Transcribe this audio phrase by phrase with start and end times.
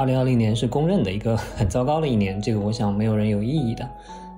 [0.00, 3.86] 二零二零年是公认的一个很糟糕的一年，这个我想没有人有异议的。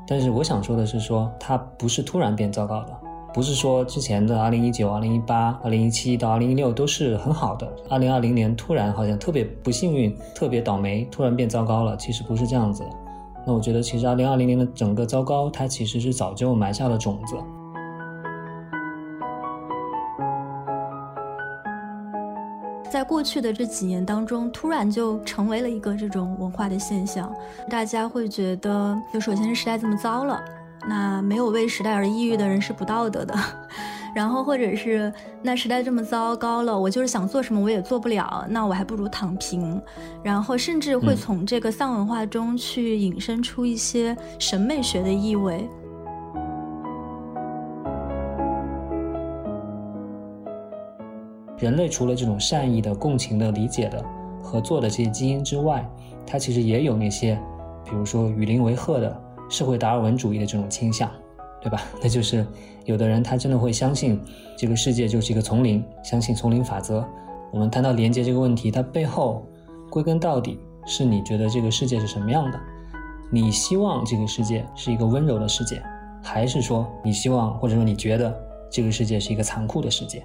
[0.05, 2.93] 但是我想说的是，说它不是突然变糟糕的，
[3.33, 11.97] 不是说之前的二零一九、二零一八、二零一七到二零一六都是很好的，二零二零年突然好像特别不幸运、特别倒霉，突然变糟糕了。
[11.97, 12.83] 其实不是这样子。
[13.47, 17.37] 那我觉得，其实二零二零年的整个糟糕，它其实是早就埋下了种子。
[23.23, 27.33] 过去的这几年当中，突然就成为了一个这种文化的现象。
[27.71, 30.43] 大家会觉得，就首先是时代这么糟了，
[30.89, 33.33] 那没有为时代而抑郁的人是不道德的。
[34.13, 39.81] 然后或者是，那时代这么糟糕了，我就是想做什么我也做不了，那我还不如躺平。
[40.21, 45.71] 然后甚至会从这个丧文化中去引申出一些审美学的意味。
[51.63, 54.05] 人类除了这种善意的、共情的、理解的、
[54.43, 55.89] 合作的这些基因之外，
[56.27, 57.39] 它其实也有那些，
[57.85, 59.17] 比如说与邻为壑的
[59.49, 61.09] 社会达尔文主义的这种倾向，
[61.61, 61.81] 对吧？
[62.03, 62.45] 那就是
[62.85, 64.21] 有的人他真的会相信
[64.59, 67.07] 这个世界就是一个丛林，相信丛林法则。
[67.53, 69.47] 我们谈到连接这个问题，它背后
[69.89, 72.59] 归根到底是你觉得这个世界是什么样的？
[73.31, 75.81] 你希望这个世界是一个温柔的世界，
[76.25, 78.35] 还是说你希望或者说你觉得
[78.69, 80.25] 这个世界是一个残酷的世界？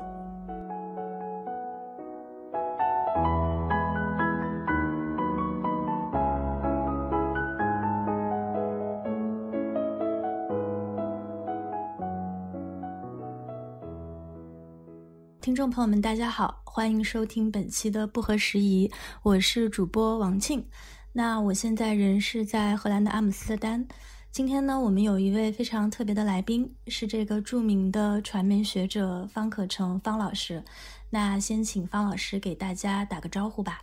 [15.47, 18.91] 听众朋友们，大家好，欢迎收听本期的不合时宜，
[19.23, 20.67] 我是主播王庆。
[21.13, 23.87] 那我现在人是在荷兰的阿姆斯特丹。
[24.29, 30.61] 今天呢，我们有一位非常特别的来宾，是这个著名的传媒学者方可成方老师。
[31.11, 33.79] 那先请方老师给大家打个招呼吧。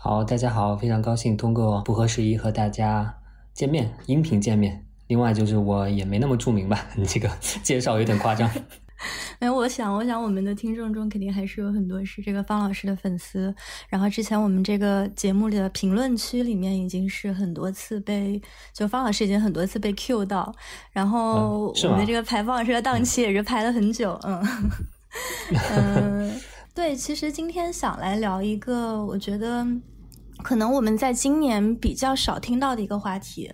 [0.00, 3.16] 好，大家好，非常高兴通过不合时宜和大家
[3.54, 4.84] 见面，音频见面。
[5.06, 7.30] 另外就是我也没那么著名吧， 你这个
[7.62, 8.50] 介绍有点夸张。
[9.38, 13.54] 哎，我想，我想我们的听众中肯定还是有很多是这个方老师的粉丝。
[13.88, 18.40] 然后之前我们这个节目里的评论区里面已经是很多次被，
[18.72, 20.54] 就方老师已经很多次被 Q 到。
[20.92, 24.18] 然后我们的这个排方老师的档期也是排了很久。
[24.24, 24.42] 嗯
[25.72, 26.40] 嗯，
[26.74, 29.66] 对，其实今天想来聊一个，我觉得
[30.42, 33.50] 可能我们在今年比较少听到的一个话题。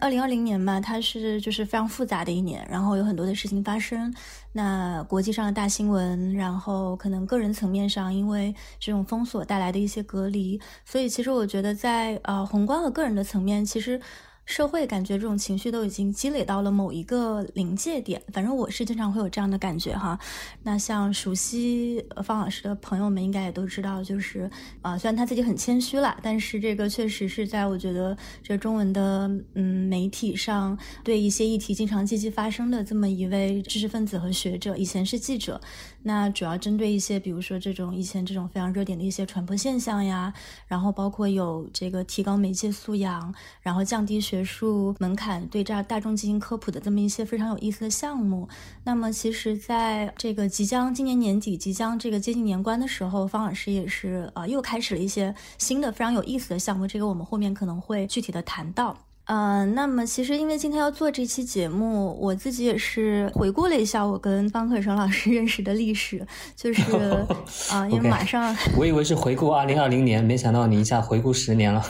[0.00, 4.14] 二零二零年嘛，它是就是非常复杂的一年，然后有很多的事情发生。
[4.52, 14.00] 那国际上的大新闻，然后可能个人层面上，因为这种封锁带来的一些隔离，所以其实我觉得在呃宏观和个人的层面，其实。
[14.48, 20.18] 社会感觉这种情绪都已经积累到了某一个临界点，反正我是经常会有这样的感觉哈。
[20.62, 24.50] 那像熟悉方老师的朋友们应该也都知道，就是
[24.80, 35.60] 啊，虽然他自己很谦虚了，但是这个确实是在我觉得这中文的嗯媒体上对一些议题经常积极发声的这么一位知识分子和学者，以前是记者。
[36.04, 40.32] 那主要针对一些，比如说这种以前这种非常热点的一些传播现象呀，
[40.66, 48.48] 然后包括有这个提高媒介素养，然后降低学术门槛，对这大众进行科普的这么一些非常有意思的项目。
[48.84, 58.96] 那么其实在这个即将今年年底即将这个接近年关的时候，方老师也是呃又开始了一些新的非常有意思的项目，这个我们后面可能会具体的谈到。
[59.30, 66.26] 嗯，那么其实因为今天要做这期节目，我自己也是回顾了一下我跟方可成老师 认识的历史，
[66.56, 66.82] 就是
[67.70, 71.84] 啊，因为马上我以为是回顾二零二零年，没想到你一下回顾十年了。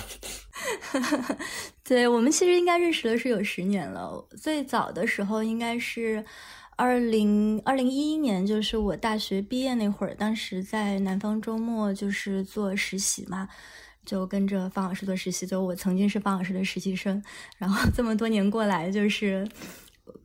[1.88, 6.22] 对我们其实应该认识的是有十年了，最早的时候应该是
[6.76, 13.48] 二零二零一一年，就是我大学毕业那会儿，当时在南方周末就是做实习嘛。
[14.04, 17.22] 就跟着方老师做实习，就我曾经是方老师的实习生，
[17.56, 19.48] 然后这么多年过来，就是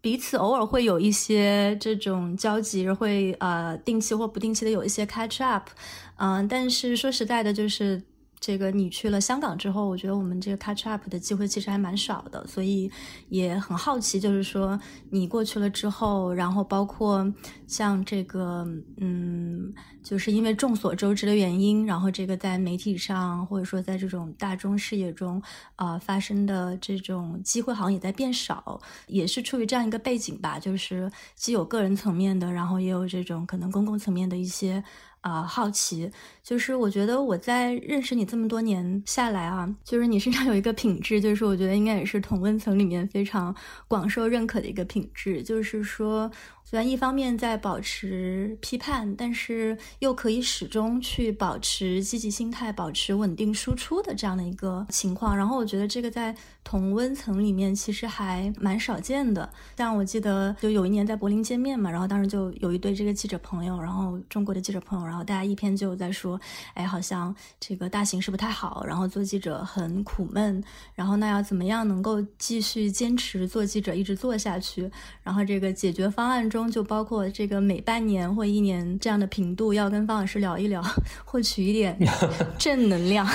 [0.02, 5.70] 彼此偶尔会有一些这种交集，会呃定期或不定期的有一些 catch up，
[6.18, 8.02] 嗯，但是说实在的，就是。
[8.46, 12.92] 这个你去了香港之后，我觉得我们这个 catch up 的机会其实还蛮少的，所以
[13.30, 14.78] 也很好奇，就是说
[15.12, 17.26] 你过去了之后，然后包括
[17.68, 18.68] 像这个，
[18.98, 19.74] 嗯，
[20.04, 25.42] 就是因为众所周知的原因，然后这个在媒体上或者说在这种大众视野中，
[25.78, 34.84] 呃，发生的这种机会好像也在变少，也是出于这样一个背景吧，就是既有个人层面的，然后也有这种可能公共层面的一些。
[35.24, 36.12] 啊，好奇，
[36.44, 43.56] 就是我觉得我在认识你这么多年下来啊，就是你身上有一个品质，就是我觉得应该也是同温层里面非常
[43.88, 46.30] 广受认可的一个品质，就是说。
[46.66, 55.38] 虽然一方面在保持批判，但是又可以始终去保持积极心态、保持稳定输出的这样的一个情况。
[55.38, 59.48] 然后我觉得这个在同温层里面其实还蛮少见的。
[59.78, 66.33] 像我记得就有一年在柏林见面嘛，然后当时就有一对这个记者朋友，然后中国的记者朋友，然后大家一篇就在说，
[66.74, 70.64] 哎，好像这个大形势不太好，然后做记者很苦闷，
[70.96, 74.92] 然后那要怎么样能够继续坚持做记者一直做下去？
[75.22, 76.64] 然后这个解决方案中。
[76.74, 80.82] 就包括这个每半年或一年这样的频度，要跟方老师聊一聊，
[81.24, 81.96] 获取一点
[82.58, 83.28] 正能量。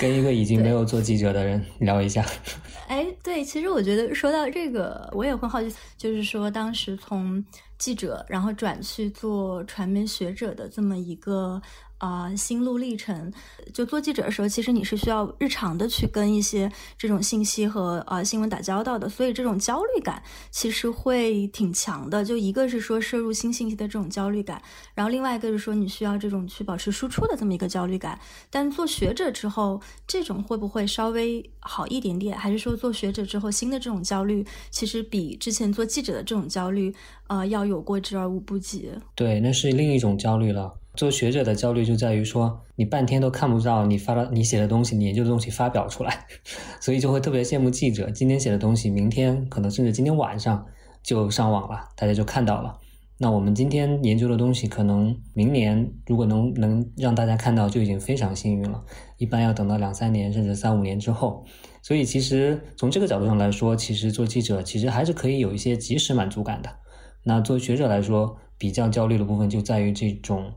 [0.00, 2.24] 跟一个已经没有做记者的人聊一下。
[2.88, 7.44] 哎，对，其实我觉得说到这个，我也会好奇，就是说当时从
[7.84, 11.60] 记者然后转去做传媒学者的这么一个。
[12.04, 13.32] 啊，心路历程，
[13.72, 22.22] 就做记者的时候，其实你是需要日常的去跟一些这种信息和啊新闻打交道的，所以这种焦虑感其实会挺强的。
[22.22, 24.60] 就一个是说摄入新信息的这种焦虑感，
[24.94, 28.20] 然后另外一个是说你需要这种去保持输出的这么一个焦虑感。
[28.50, 32.36] 但做学者之后，这种会不会稍微好一点点？
[32.36, 36.94] 还是说做学者之后，新的这种焦虑其实比之前做记者的这种焦虑，
[37.28, 38.90] 呃，要有过之而无不及？
[39.14, 40.74] 对，那是另一种焦虑了。
[40.96, 46.26] 做学者的焦虑就在于说，你半天都看不到你发的、你写的东西、你研究的东西发表出来，
[46.80, 48.08] 所以就会特别羡慕记者。
[48.10, 50.64] 今天写的东西，明天可能甚至今天晚上
[51.02, 52.78] 就上网了，大家就看到了。
[53.18, 58.84] 那我们今天研究的东西，可能明年如果能能让大家看到，就已经非常幸运了。
[59.18, 61.44] 一般要等到两三年甚至三五年之后。
[61.82, 66.70] 所以其实从这个角度上来说，其实做记者其实还是可以有一些及时满足感的。
[67.24, 70.52] 那作为学者来说，比较焦虑的部分就在于这种。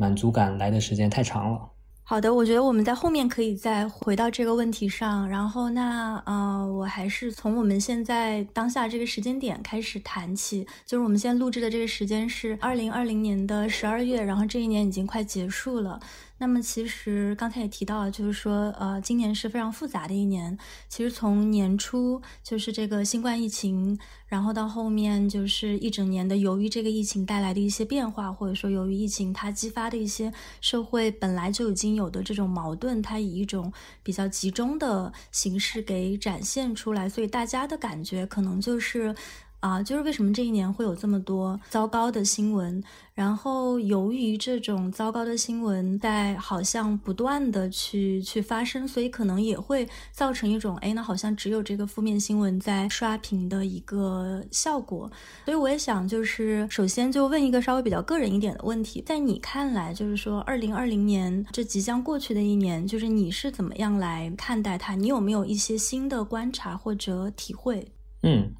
[0.00, 1.60] 满足感来的时间太长了。
[2.02, 5.28] 好的，我觉得我们在后面可以再回到这个问题上。
[5.28, 10.66] 然后，那呃，我还是从我们现在当下这个时间点开始谈起。
[10.84, 16.00] 就是我们现在录制的这个时间是二零二零年的十二月，然后这一年已经快结束了。
[16.42, 20.56] 那么其实刚才也提到了，就是说，呃，今年是非常复杂的一年。
[20.88, 30.32] 其实从年初就是这个新冠疫情，然后到后面就是一整年的，由于这个疫情带来的一些变化，或者说由于疫情它激发的一些
[30.62, 33.70] 社会本来就已经有的这种矛盾，它以一种
[34.02, 39.14] 比较集中的形式给展现出来，所以大家的感觉可能就是。
[39.60, 42.82] 啊，就是为什么这一年会有这么多糟糕的新闻？
[43.14, 55.10] 然后由于这种糟糕的新闻在好像不断的去去发生，所以可能也会造成一种，哎，那好像只有这个负面新闻在刷屏的一个效果。
[55.44, 64.94] 所以我也想，就是首先就问一个稍微比较个人一点的问题，在你看来，就是说二零二零年这即将过去的一年，就是你是怎么样来看待它？
[64.94, 67.86] 你有没有一些新的观察或者体会？
[68.22, 68.50] 嗯。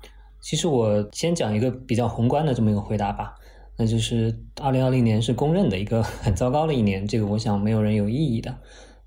[0.41, 3.35] 其实我先讲一个比较宏观的这么一个回答吧，
[3.77, 8.55] 那就是二零二零年是公认的一个 很糟糕的一年，这个我想没有人有异议的。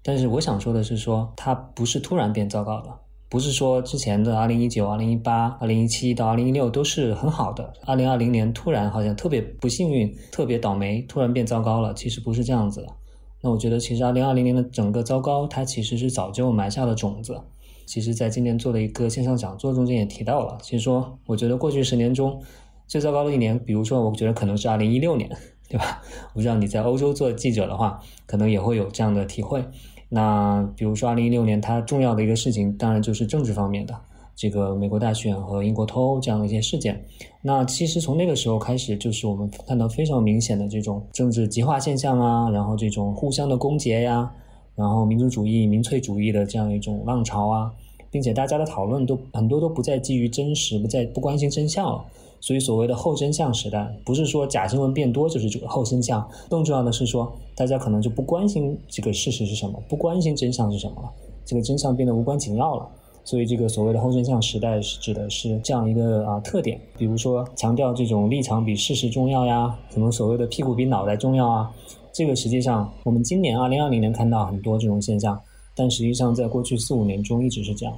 [0.04, 2.90] 但是我想说的是，说它不是突然变糟糕的，
[3.30, 11.94] 不是说之前的二零一九、二零一八、二零一七到二零一六都是很好的，二零二零年突然好像特别不幸运、特别倒霉，突然变糟糕了。
[11.94, 12.88] 其实不是这样子的。
[13.42, 17.42] 那我觉得，其实二零二零年的整个糟糕，它其实是早就埋下了种子。
[17.86, 22.42] 其实，在今年做的一个线上讲座中间也提到了，其实说，我觉得过去十年中
[22.88, 25.30] 最糟糕的一年，比如说，我觉得可能是二零一六年，
[25.70, 26.02] 对吧？
[26.30, 29.64] 我不知道你在欧洲做记者的话，可能也会有这样的体会。
[30.10, 33.96] 那比如说二零一六年，它重要的一个事情，当然就是政治方面的，
[34.36, 37.04] 这个美国大选和英国脱欧这样的一些事件。
[37.42, 44.32] 那其实从那个时候开始，就是我们看到非常明显的这种政治极化现象啊，然后这种互相的攻讦呀。
[44.76, 47.72] 然后民族主义、民粹主义的这样一种浪潮啊，
[48.10, 52.04] 并且大家的讨论都很多都不再基于真实，不再不关心真相了。
[52.40, 61.10] 所以所谓的后真相时代，不是说假新闻变多就是这个后真相，更重要的是说大家可能就不关心这个事实是什么，不关心真相是什么了，
[61.46, 62.86] 这个真相变得无关紧要了。
[63.24, 71.72] 所以这个所谓的后真相时代是指的是这样一个啊特点，比如说强调这种立场比事实重要呀，什么所谓的屁股比脑袋重要啊。
[72.14, 75.42] 这个实际上，我们今年二零二零年看到很多这种现象，
[75.76, 77.96] 但实际上在过去四五年中一直是这样。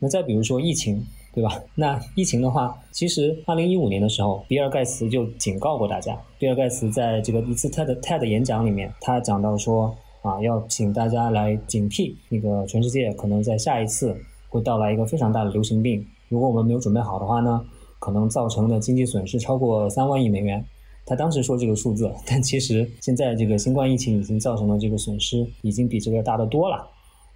[0.00, 1.00] 那再比如说疫情，
[1.32, 1.56] 对吧？
[1.76, 6.20] 那疫情的话，其实二零一五年的时候，比尔盖茨就警告过大家。
[6.40, 14.16] 比尔盖茨在这个一次 TED TED 演讲里面，他讲到说啊，要请大家来警惕那个全世界可能在下一次
[14.48, 16.04] 会到来一个非常大的流行病。
[16.28, 17.64] 如果我们没有准备好的话呢，
[18.00, 20.64] 可能造成的经济损失超过三万亿美元。
[21.04, 26.86] 他当时说这个数字，但其实现在这个新冠疫情已经造成的这个损失已经比这个大得多了。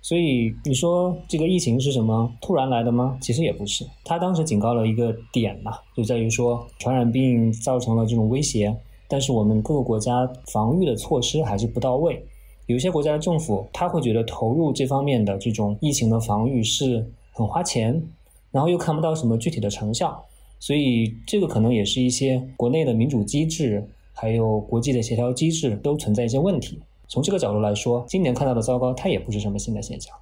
[0.02, 3.18] 所以你说这个疫情是什么突然来的吗？
[3.20, 8.73] 其实也不是，他当时警告了一个点嘛，就在于说传染病造成了这种威胁，
[9.08, 12.25] 但是我们各个国家防御的措施还是不到位。
[12.66, 18.00] 有些国家的政府他会觉得投入这方面的这种疫情的防御是很花钱，
[18.52, 20.25] 然后又看不到什么具体的成效。
[20.59, 26.81] 所以，这个可能也是一些国内的民主机制，还有国际的协调机制都存在一些问题。
[27.09, 30.13] 从这个角度来说，今年看到的糟糕，它也不是什么新的现象。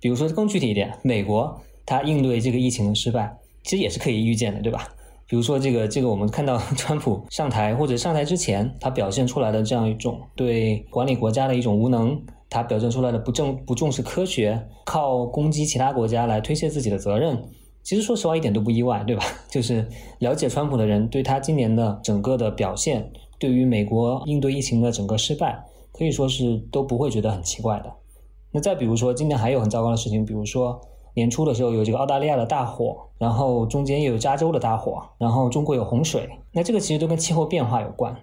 [0.00, 4.88] 比如说更具体一点，美国它应对这个疫情的失败，其实也是可以预见的，对吧？
[5.26, 12.18] 比如说这个这个，我们看到 川普上台或者上台之前，他表现出来的这样一种对管理国家的一种无能，
[12.48, 17.42] 他表现出来的不正不重视科学，靠攻击其他国家来推卸自己的责任。
[17.88, 19.24] 其实说实话一点都不意外，对吧？
[19.50, 25.64] 就是了解川普的人对他今年的整个的表现，对于美国应对疫情的整个失败，
[25.94, 27.90] 可以说是都不会觉得很奇怪的。
[28.50, 30.78] 那再比如说，今年还有很糟糕的事情，比如说
[31.14, 38.14] 年初的时候有这个澳大利亚的大火，然后中间又有加州的大火，然后中国有洪水，那这个其实都跟气候变化有关。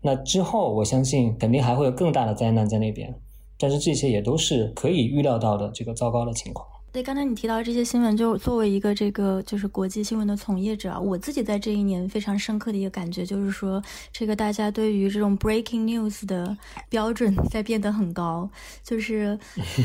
[0.00, 3.14] 那之后我相信肯定还会有更大的灾难在那边，
[3.58, 6.66] 但是这些也都是可以预料到的这个糟糕的情况。
[6.92, 13.80] 对，刚才你提到这些新闻，就作为一个这个就是国际新闻的从业者啊，我自己在这一年非常深刻的一个感觉就是说，
[14.12, 16.56] 这个大家对于这种 breaking news 的
[16.88, 18.50] 标准在变得很高。
[18.82, 19.38] 就是，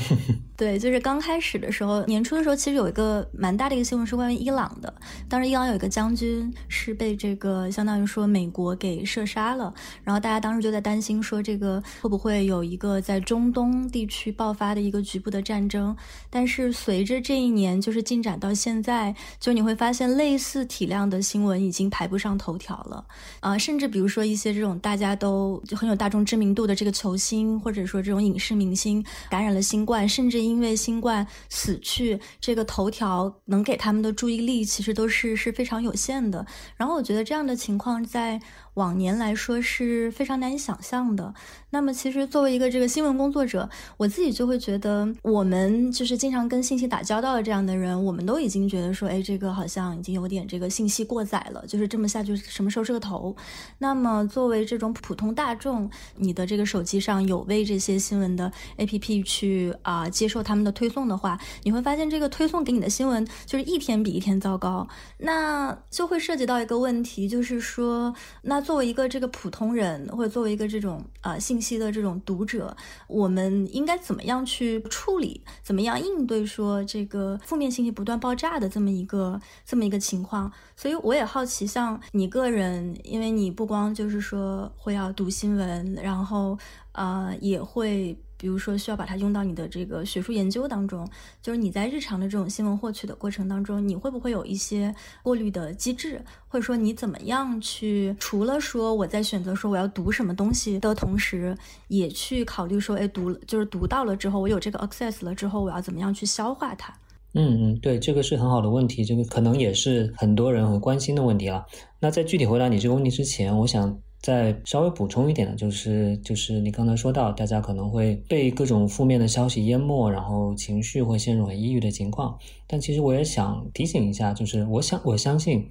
[0.58, 4.92] 对，就是刚开始的时候，年初的时候，其实有一个蛮大的一个新闻是关于伊朗的。
[5.30, 9.72] 当时伊朗有一个将军是被这个相当于说美国给射杀了，
[10.04, 15.96] 然后大家当时就在担心说，这个会不会有一个在中东地区爆发的一个局部的战争？
[16.32, 23.06] 但是随随着这一年就是进展到现在，就你会发现类似体量的新闻已经排不上头条了
[23.42, 23.58] 啊！
[23.58, 36.48] 甚至比如说一些这种大家都就很有大众知名度的这个球星，或者说这种影视明星感染了新冠，甚至因为新冠死去，这个头条能给他们的注意力其实都是是非常有限的。
[36.78, 38.42] 然后我觉得这样的情况在。
[38.76, 41.34] 往年来说是非常难以想象的。
[41.72, 53.36] 那么，其实作为一个这个新闻工作者，我自己就会觉得，我们就是经常跟信息打交道的这样的人，我们都已经觉得说，哎，这个好像已经有点这个信息过载了，就是这么下去什么时候是个头？
[53.80, 64.88] 那么，作为这种普通大众，你的这个手机上有为这些新闻的 APP 去啊接受他们的推送的话，你会发现这个推送给你的新闻就是一天比一天糟糕。
[65.18, 68.14] 那就会涉及到一个问题，就是说，
[68.44, 72.76] 那作为一个这个普通人，或者作为一个这种啊信息的这种读者，
[73.08, 75.42] 我们应该怎么样去处理？
[75.62, 80.52] 怎么样应对说这个负面信息不断爆炸的这么一个这么一个情况？
[80.76, 86.58] 所以我也好奇，像你个人，因为你不光就是说会要读新闻，然后
[86.92, 88.18] 啊也会。
[88.38, 91.08] 比如说，需要把它用到你的这个学术研究当中，
[91.42, 106.94] 就是你在日常的这种新闻获取的过程当中，你会不会有一些过滤的机制，或者说你怎么样去，除了说我在选择说我要读什么东西的同时，也去考虑说，哎，读就是读到了之后，我有这个 access 了之后，我要怎么样去消化它？
[107.34, 111.66] 嗯嗯，对，这个是很好的问题，这个可能也是很多人很关心的问题了。
[112.00, 114.00] 那在具体回答你这个问题之前，我想。
[114.26, 122.36] 再稍微补充一点呢，就是就是你刚才说到，大家可能会被各种负面的消息淹没，然后情绪会陷入很抑郁的情况。
[122.66, 125.70] 但其实我也想提醒一下，就是我想我相信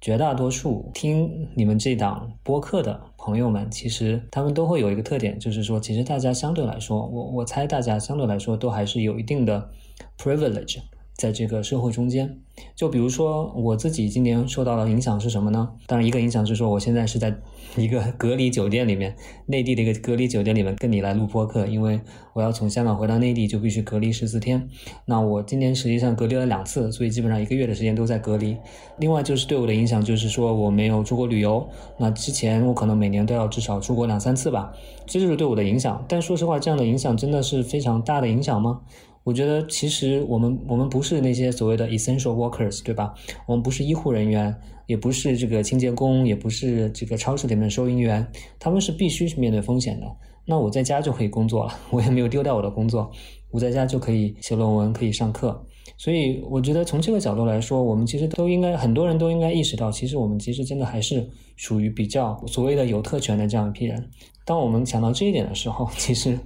[0.00, 9.68] 绝大多数听你们这档播客的朋友们，其实他们都会有一个特点，就是说，其实大家相对来说，我我猜大家相对来说都还是有一定的
[10.16, 10.78] privilege。
[11.14, 12.38] 在这个社会中间，
[12.74, 15.68] 就比如说我自己今年受到的影响是什么呢？
[15.86, 17.34] 当然，一个影响是说我现在是在
[17.76, 19.14] 一个 隔离酒店里面，
[19.46, 22.00] 内地的一个隔离酒店里面跟你来录播客，因为
[22.32, 24.68] 我要从香港回到内地就必须隔离十四天。
[25.04, 28.56] 那我今年实际上隔离了两次，所以基本上一个月的时间都在隔离。
[28.98, 34.72] 另外就是对我的影响就是说我没有出国旅游，那之前我可能每年都要至少出国两三次吧，
[35.06, 36.04] 这就是对我的影响。
[36.08, 38.80] 但说实话，这样的影响真的是非常大的影响吗？
[39.26, 43.12] 我觉得其实我们我们不是那些所谓的 essential workers，对吧？
[43.44, 44.54] 我们不是医护人员，
[44.86, 48.24] 也不是这个清洁工，也不是这个超市里面的收银员，
[48.60, 50.06] 他们是必须去面对风险的。
[50.44, 53.10] 那我在家就可以工作了，我也没有丢掉我的工作，
[53.50, 55.60] 我在家就可以写论文，可以上课。
[55.96, 64.08] 所以我觉得从这个角度来说，我们其实都应该很多人都应该意识到，其实我们其实真的还是属于比较所谓的有特权的这样一批人。
[64.44, 66.38] 当我们想到这一点的时候，其实。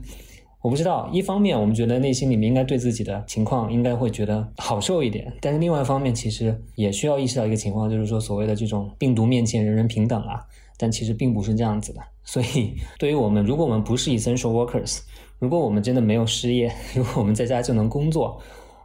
[0.62, 10.45] 我不知道，一方面我们觉得内心里面应该对自己的情况应该会觉得好受一点，但是另外一方面其实也需要意识到一个情况，就是说所谓的这种病毒面前人人平等啊，
[10.76, 12.00] 但其实并不是这样子的。
[12.25, 15.00] 所以，对于我们，如果我们不是 essential workers，
[15.38, 18.38] 如果我们真的没有失业，如果我们在家就能工作，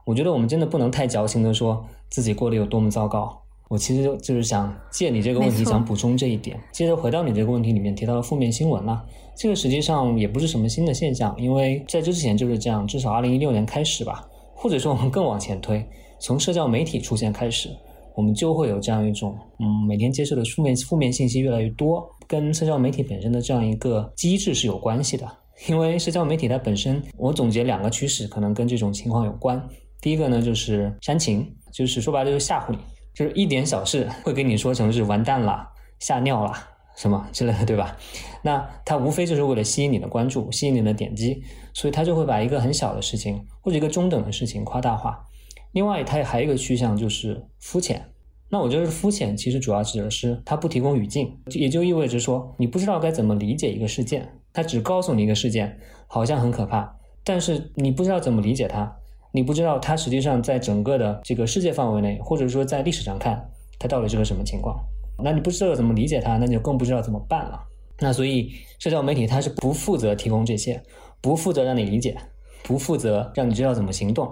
[0.05, 3.44] 我觉得我们真的不能太矫情的说自己过得有多么糟糕。
[3.67, 6.60] 我其实就就是想借你这个问题，想补充这一点。
[6.72, 9.03] 接着回到你这个问题里面提到的负面新闻了，
[9.36, 15.86] 这个实际上也不是什么新的现象，因为在这之前就是这样，至少二零一六年开始吧，或者说我们更往前推，
[16.19, 17.69] 从社交媒体出现开始，
[18.15, 25.27] 我们就会有这样一种，嗯，每天接受的负面负面信息越来越多，跟社交媒体本身的这样一个机制是有关系的。
[25.67, 29.62] 因为社交媒体它本身，我总结两个趋势，可能跟这种情况有关。
[30.01, 32.77] 第一个呢，就是煽情，就是说白了就是吓唬你。
[33.15, 35.69] 就是一点小事会跟你说成是完蛋了、
[36.00, 36.53] 吓尿了
[36.95, 37.98] 什么之类的，对吧？
[38.43, 41.41] 那他无非就是为了吸引你的关注、吸引你的点击，
[41.74, 45.25] 所以他就会把一个很小的事情或者一个中等的事情夸大化。
[45.72, 48.01] 另外，它还有一个趋向就是肤浅。
[48.48, 58.95] 那我觉得肤浅其实主要指的是它不提供语境，也就意味着说你不知道该怎么理解一个事件，它只告诉你一个事件好像很可怕，但是你不知道怎么理解它。
[59.36, 63.46] 你不知道它实际上在整个的这个世界范围内，或者说在历史上看，
[63.77, 64.80] 它到底是个什么情况？
[65.22, 67.60] 那你不知道怎么理解它，那你就更不知道怎么办了。
[68.00, 68.50] 那所以
[68.80, 70.82] 社交媒体它是不负责提供这些，
[71.20, 72.15] 不负责让你理解，
[72.63, 74.25] 不负责让你知道怎么行动，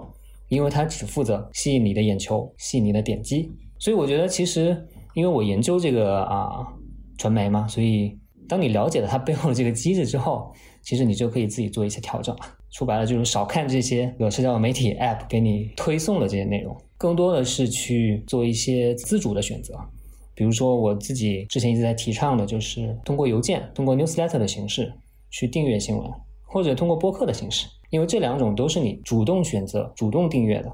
[0.48, 3.52] 因为它只负责吸引你的眼球，吸引你的点击。
[3.78, 6.66] 所以我觉得其实，因为我研究这个啊
[7.18, 8.18] 传媒嘛，所以
[8.48, 10.50] 当你了解了它背后的这个机制之后，
[10.82, 12.42] 其实你就可以自己做一些调整了。
[12.74, 19.78] 说白了就是少看这些有社交媒体 App 给你推送的这些内容，更多的是去做一些自主的选择。
[20.34, 24.92] 比如说我自己之前一直在提倡的，就是通过邮件、通过 Newsletter 的形式
[25.30, 26.10] 去订阅新闻，
[26.42, 30.72] 或者通过播客的形式，因为这两种都是你主动选择、主动订阅的，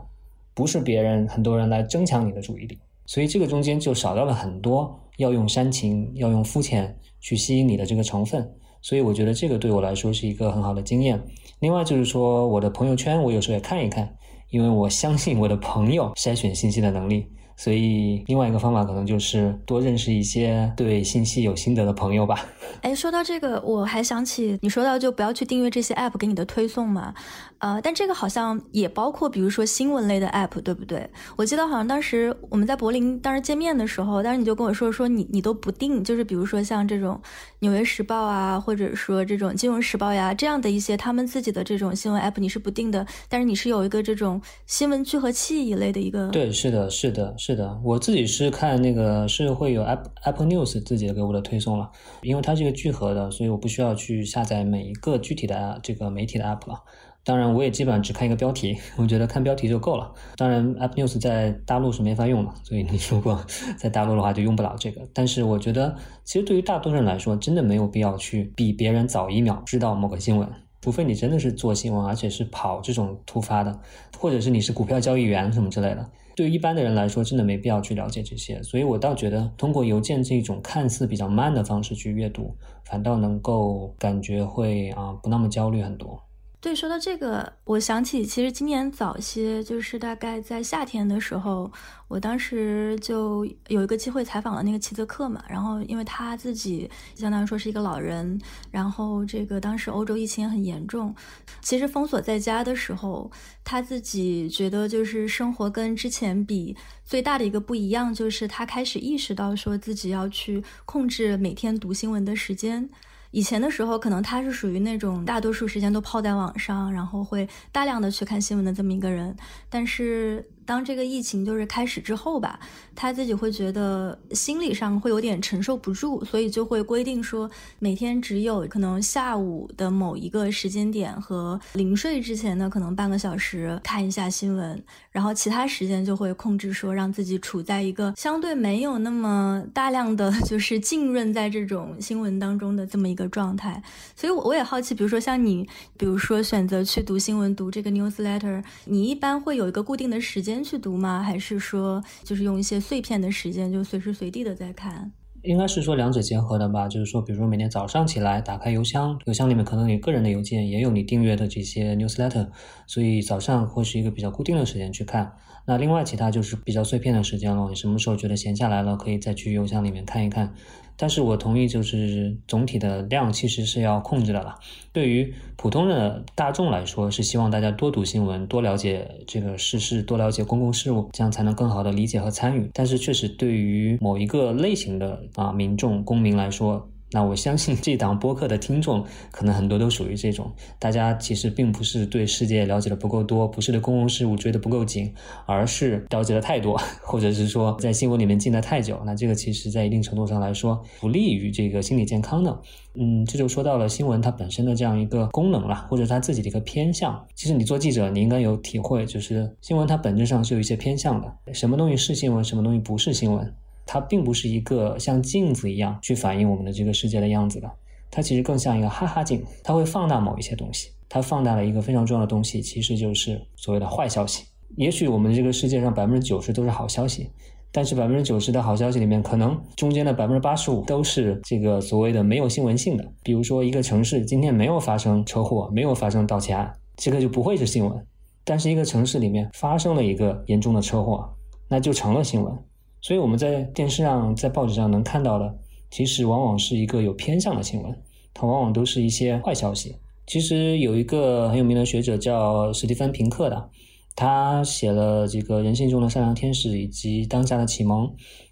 [0.54, 2.78] 不是别人很多人来争抢你的注意力。
[3.04, 8.50] 所以这个中间就少掉了很多要用煽情、要用肤浅去吸引你的这个成分。
[8.82, 11.22] 所以我觉得这个对我来说是一个很好的经验。
[11.60, 14.16] 另外就是说，我的朋友圈我有时候也看一看，
[14.50, 17.26] 因为我相信我的朋友筛选信息的能力。
[17.60, 22.42] 所以，另外一个方法可能就是多认识一些对信息有心得的朋友吧。
[22.80, 27.12] 哎，说到这个，我还想起你说到就不要去订阅这些 app 给你的推送嘛。
[27.58, 31.06] 呃，但这个好像也包括，比如说新闻类的 app，对不对？
[31.36, 37.20] 我记得好像当时我们在柏林当时见面的时候，当时你就跟我说说你你都不定，就是比如说像这种
[37.58, 43.06] 纽约时报啊，或者说这种金融时报呀这样的一些他们自己的这种新闻 app，你是不定的。
[43.28, 46.28] 但是你是有一个这种新闻聚合器一类的一个。
[46.28, 47.80] 对，是的，是的，是是的。
[47.82, 51.90] 我自己是看那个是会有 Apple Apple News 自己给我的推送了，
[52.22, 56.78] 因为它是一个聚合的，所以我不需要去下载每一个具体的这个媒体的 app 了。
[57.24, 60.12] 当然，我也基本上只看一个标题，我觉得看标题就够了。
[60.36, 63.44] 当然，Apple News 在大陆是没法用的，所以你如果
[63.76, 65.00] 在大陆的话就用不了这个。
[65.12, 70.48] 但是我觉得，其实对于大多数人来说，真的没有必要去比别人早一秒知道某个新闻，
[70.80, 73.76] 除非你真的是做新闻，而且是跑这种突发的，
[74.16, 76.08] 或者是你是股票交易员什么之类的。
[76.40, 78.62] 对一般的人来说，真的没必要去了解这些。
[78.62, 86.18] 所以我倒觉得，通过邮件这种看似比较慢的方式去阅读，反倒能够感觉会啊不那么焦虑很多。
[86.62, 91.72] 对，说到这个，我想起其实今年早些，就是大概在夏天的时候，
[92.06, 95.42] 我当时就有一个机会采访了那个齐泽克嘛。
[95.48, 98.38] 然后，因为他自己相当于说是一个老人，
[98.70, 101.14] 然后这个当时欧洲疫情也很严重，
[101.62, 103.30] 其实封锁在家的时候，
[103.64, 112.90] 他自己觉得就是生活跟之前比最大的一个不一样，就是他开始意识到说自己要去控制每天读新闻的时间。
[113.30, 119.36] 以前的时候，可能他是属于那种大多数时间都泡在网上，然后会大量的去看新闻的这么一个人，
[119.68, 120.48] 但是。
[120.70, 122.60] 当这个疫情就是开始之后吧，
[122.94, 134.80] 他自己会觉得心理上会有点承受不住，所以就会规定说，每天只有可能下午的某一个时间点和临睡之前的可能半个小时看一下新闻，
[135.10, 143.82] 然后其他时间就会控制说，让自己处在一个相对没有那么大量的就是浸润在这种新闻当中的这么一个状态。
[144.14, 150.59] 所以，我我也好奇，比如说像你，比如说选择去读新闻、读这个 newsletter，你一般会有一个固定的时间。
[150.62, 151.22] 去读吗？
[151.22, 155.12] 还是说就是用一些碎片的时间，就随时随地的在看？
[155.42, 156.86] 应该是说两者结合的吧。
[156.86, 162.48] 就是说，比如说每天早上起来打开邮箱，邮箱里面可能你个人的邮件，也有你订阅的这些 newsletter，
[162.86, 165.32] 所以早上会是一个比较固定的时间去看。
[165.66, 167.68] 那另外其他就是比较碎片的时间了。
[167.68, 170.52] 你什么时候觉得闲下来了，可以再去邮箱里面看一看。
[170.96, 174.58] 但是我同意，就是总体的量其实是要控制的了。
[174.92, 182.68] 对于普通的大众来说，是希望大家多读新闻，多了解这个世事，多了解公共事务，这样才能更好的理解和参与。
[182.74, 195.12] 但是确实，对于某一个类型的啊民众公民来说，那我相信这档播客的听众可能很多都属于这种，大家其实并不是对世界了解的不够多，不是对公共事务追得不够紧，
[195.46, 199.00] 而是了解的太多，或者是说在新闻里面浸得太久。
[199.04, 202.60] 那这个其实在一定程度上来说不利于这个心理健康的。
[202.94, 207.24] 嗯，这就说到了新闻它本身的这样一个功能了，或者它自己的一个偏向。
[207.34, 213.54] 其实你做记者，你应该有体会，就是新闻它本质上是有一些偏向的，什么东西是新闻，什么东西不是新闻。
[213.92, 217.68] 它并不是一个像镜子一样去反映我们的这个世界的样子的，
[218.08, 220.90] 它其实更像一个哈哈镜，它会放大某一些东西。
[221.08, 224.44] 它放大了一个非常重要的东西，其实就是所谓的坏消息。
[224.76, 227.28] 也许我们这个世界上百分之九十都是好消息，
[227.72, 233.04] 但是百分之九十的好消息里面，可能中间的百分之八十五都是这个所谓的没有新闻性的。
[233.24, 238.06] 比如说，一个城市今天没有发生车祸，没有发生盗窃案，这个就不会是新闻。
[238.44, 241.28] 但是一个城市里面发生了一个严重的车祸，
[241.68, 242.56] 那就成了新闻。
[243.00, 245.58] 所以我们在电视上、在报纸上能看到的，
[245.90, 248.02] 其实往往是一个有偏向的新闻，
[248.34, 249.96] 它往往都是一些坏消息。
[250.26, 253.70] 其实有一个很有名的学者叫史蒂芬·平克的，
[254.14, 258.06] 他写了这个《人性中的善良天使》以及《当下的启蒙》，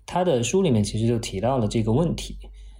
[0.06, 2.36] 他的书里面其实就提到了这个问题。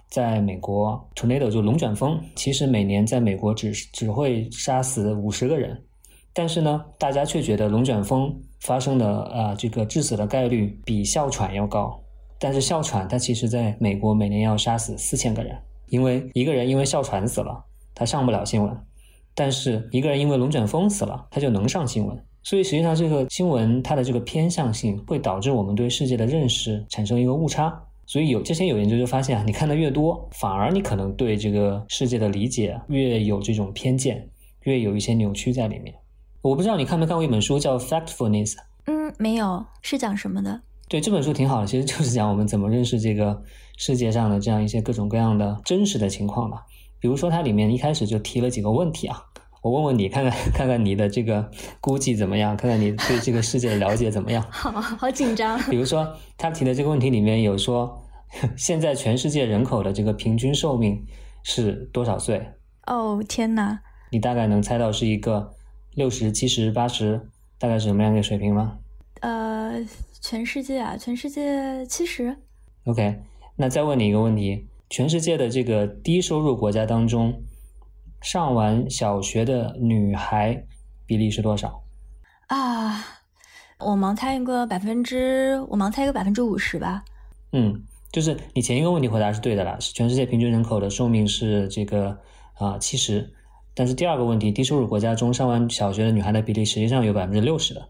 [0.09, 5.79] 在美国，tornado 就龙卷风，其实每年在美国只只会杀死五十个人。
[6.33, 12.01] 但是呢，大家却觉得龙卷风发生的啊这个致死的概率比哮喘要高。
[12.39, 15.57] 但是哮喘它其实在美国每年要杀死四千个人，
[15.89, 18.73] 因为一个人因为哮喘死了，他上不了新闻；
[19.35, 22.17] 但是一个人因为龙卷风死了，他就能上新闻。
[22.41, 27.77] 所以实际上这个新闻它的这个偏向性会导致我们对世界的认识产生一个误差。
[28.05, 34.25] 所以有之前有研究就发现啊，你看的越多，反而你可能对这个世界的理解越有这种偏见，
[34.63, 35.93] 越有一些扭曲在里面。
[36.41, 38.53] 我不知道你看没看过一本书叫《Factfulness》？
[38.85, 40.61] 嗯，没有，是讲什么的？
[40.87, 43.43] 对，这本书挺好的，其实就是讲我们怎么认识这个
[43.77, 46.65] 世界上的这样一些各种各样的真实的情况吧。
[46.99, 49.21] 比如说，它里面一开始就提了几个问题啊，
[49.61, 54.41] 我问问你，看看看看你的这个估计怎么样，看看你对这个世界的了解怎么样？
[54.49, 55.59] 好好紧张。
[55.69, 58.01] 比如说，他提的这个问题里面有说，
[58.55, 61.05] 现在全世界人口的这个平均寿命
[61.43, 62.53] 是多少岁？
[62.87, 63.81] 哦，天哪！
[64.11, 65.53] 你大概能猜到是一个？
[65.99, 67.19] 六十七十八十，
[67.57, 68.77] 大概是什么样的水平吗？
[69.19, 69.85] 呃，
[70.21, 72.37] 全世界啊，全世界七十。
[72.85, 73.19] OK，
[73.57, 77.43] 那再问你一个问题：全世界的这个低收入国家当中，
[78.21, 80.63] 上完小学的女孩
[81.05, 81.83] 比例是多少？
[82.47, 83.03] 啊，
[83.79, 87.03] 我盲猜一个百分之，我盲猜一个百分之五十吧。
[87.51, 92.17] 嗯，就是你前一个问题回答是对的啦，是全世界平均人口的寿命是这个
[92.53, 93.33] 啊七十。
[93.79, 97.81] 但是第二个问题，低收入国家中上完小学的女孩的比例实际上有百分之六十的，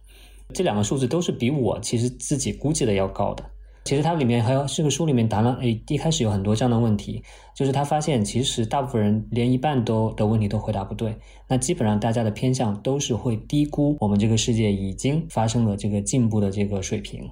[0.53, 3.43] 这两个数字都是比我其实自己估计的要高的。
[3.85, 7.23] 其实它里面还有这个书里面答了，哎，一开始有很多这样的问题，
[7.55, 11.15] 就是他发现其实大部分人连一半都的问题都回答不对，
[11.47, 17.27] 那基本上大家的偏向都是会低估我们这个世界已经发生了这个进步的这个水平。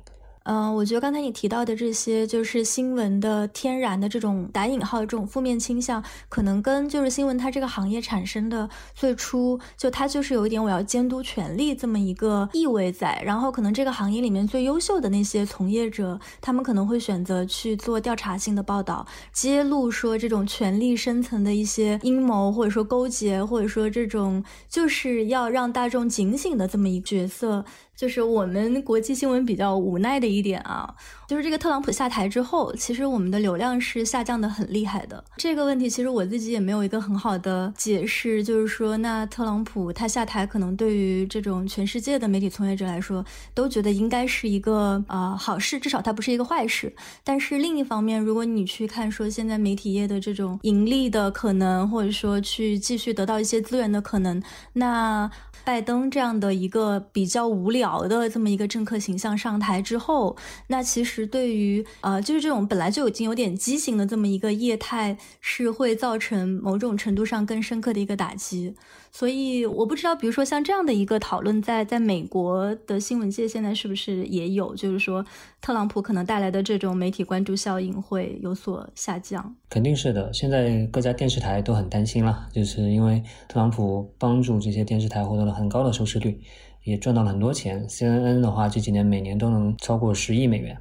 [0.49, 27.65] 嗯，我觉得刚才你提到的这些，就是新闻的天然的这种打引号的这种负面倾向，可能跟就是新闻它这个行业产生的最初就它就是有一点我要监督权力这么一个意味在，然后可能这个行业里面最优秀的那些从业者，他们可能会选择去做调查性的报道，揭露说这种权力深层的一些阴谋，或者说勾结，或者说这种就是要让大众警醒的这么一个角色。
[27.97, 30.93] 就是我们国际新闻比较无奈的一点啊，
[31.27, 35.23] 就是这个特朗普下台之后，其实我们的流量是下降的很厉害的。
[35.37, 46.93] 这个问题其实我自己也没有一个很好的解释，就是说，那特朗普他下台，可能对于这种全世界的媒体从业者来说，都觉得应该是一个呃好事，至少它不是一个坏事。
[47.23, 54.39] 但是另一方面，如果你去看说现在媒体业的这种盈利的可能，或者说去继续得到一些资源的可能，
[54.73, 55.31] 那。
[55.67, 68.75] 拜登这样的一个比较无聊的这么一个政客形象上台之后，那其实对于呃，就是这种本来就已经有点畸形的这么一个业态，是会造成某种程度上更深刻的一个打击。
[69.11, 74.75] 所以我不知道，比如说像这样的一个讨论，在在美国的新闻界现在是不是也有？
[74.75, 75.25] 就是说，
[75.59, 79.55] 特朗普可能带来的这种媒体关注效应会有所下降。
[79.69, 86.39] 肯定是的，现在各家电视台都很担心了，就是因为特朗普帮助这些电视台获得了很高的收视率，
[86.83, 87.85] 也赚到了很多钱。
[87.89, 90.77] CNN 的话，这几年每年都能超过十亿美元。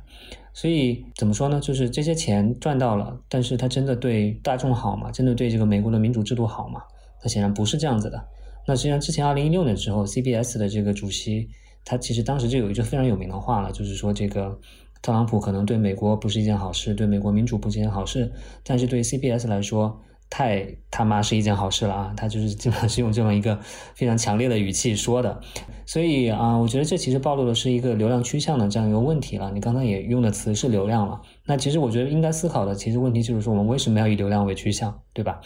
[0.52, 1.58] 所以怎么说呢？
[1.60, 5.10] 就是这些钱赚到了，但是它真的对大众好吗？
[5.10, 6.80] 真的对这个美国的民主制度好吗？
[7.22, 8.24] 那显然不是这样子的。
[8.66, 11.48] 那实际上之前二零一六年之后，CBS 的这个主席，
[11.84, 14.58] 他其实当时就有一句非常有名的话了，就是说这个
[15.02, 18.32] 特朗普可能对美国不是一件好事，对美国民主不是一件好事，
[18.64, 20.00] 但是对 CBS 来说。
[20.28, 22.14] 太他妈是一件好事了啊！
[22.16, 23.58] 他就是基本上是用这么一个
[23.94, 25.40] 非常强烈的语气说的，
[25.86, 29.50] 所以啊，我觉得这其实暴露的是一个流量趋向的这样一个问题了。
[29.52, 35.40] 你刚才也用的词是流量了，那其实我觉得应该思考的其实问题就是说，我们为什么要以流量为趋向，对吧？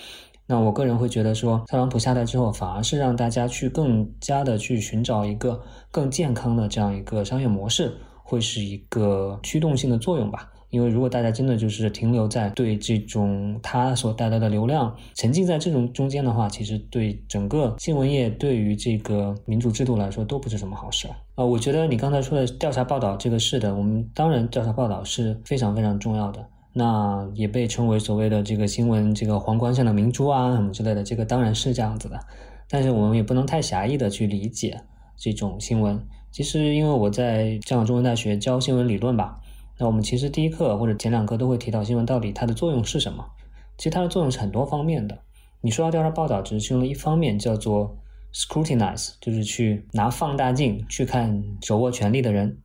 [0.47, 5.61] 那我个人会觉得说，特朗普下台之后，反而是让大家去更加的去寻找一个
[5.93, 10.51] 更健康的这样一个商业模式，会是一个驱动性的作用吧。
[10.71, 21.45] 因为如果大家真的就是停留在对这种它所带来的流量沉浸在这种中间的话，其实对整个新闻业对于这个民主制度来说都不是什么好事啊。
[21.45, 32.21] 我觉得你刚才说的调查报道这个是的，我们当然调查报道是非常非常重要的，那也被称为所谓的这个新闻这个皇冠上的明珠啊什么之类的，这个当然是这样子的，
[32.69, 34.81] 但是我们也不能太狭义的去理解
[35.17, 36.01] 这种新闻。
[36.31, 39.41] 其实因为我在香港中文大学教新闻理论吧。
[39.81, 43.25] 那我们其实第一课或者前两课都会提到新闻到底它的作用是什么？
[43.79, 45.19] 其实它的作用是很多方面的。
[45.63, 47.97] 你说到调查报道，只是其中的一方面，叫做
[48.35, 52.59] scrutinize，就是去拿放大镜去看手握权力的人。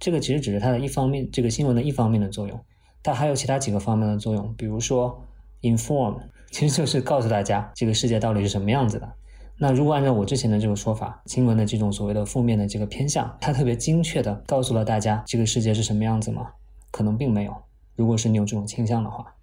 [0.00, 2.58] 这个其实只是它的一方面，这个新闻的一方面的作用。
[3.02, 5.22] 它还有其他几个方面的作用，比如说
[5.60, 6.16] inform，
[6.50, 9.12] 其实就是告诉大家这个世界到底是什么样子的。
[9.58, 16.46] 那如果按照我之前的这个说法，新闻的这种所谓的负面的这个偏向，它特别精确的告诉了大家这个世界是什么样子吗？
[16.92, 17.52] 可能并没有。
[17.96, 19.34] 如果是你有这种倾向的话，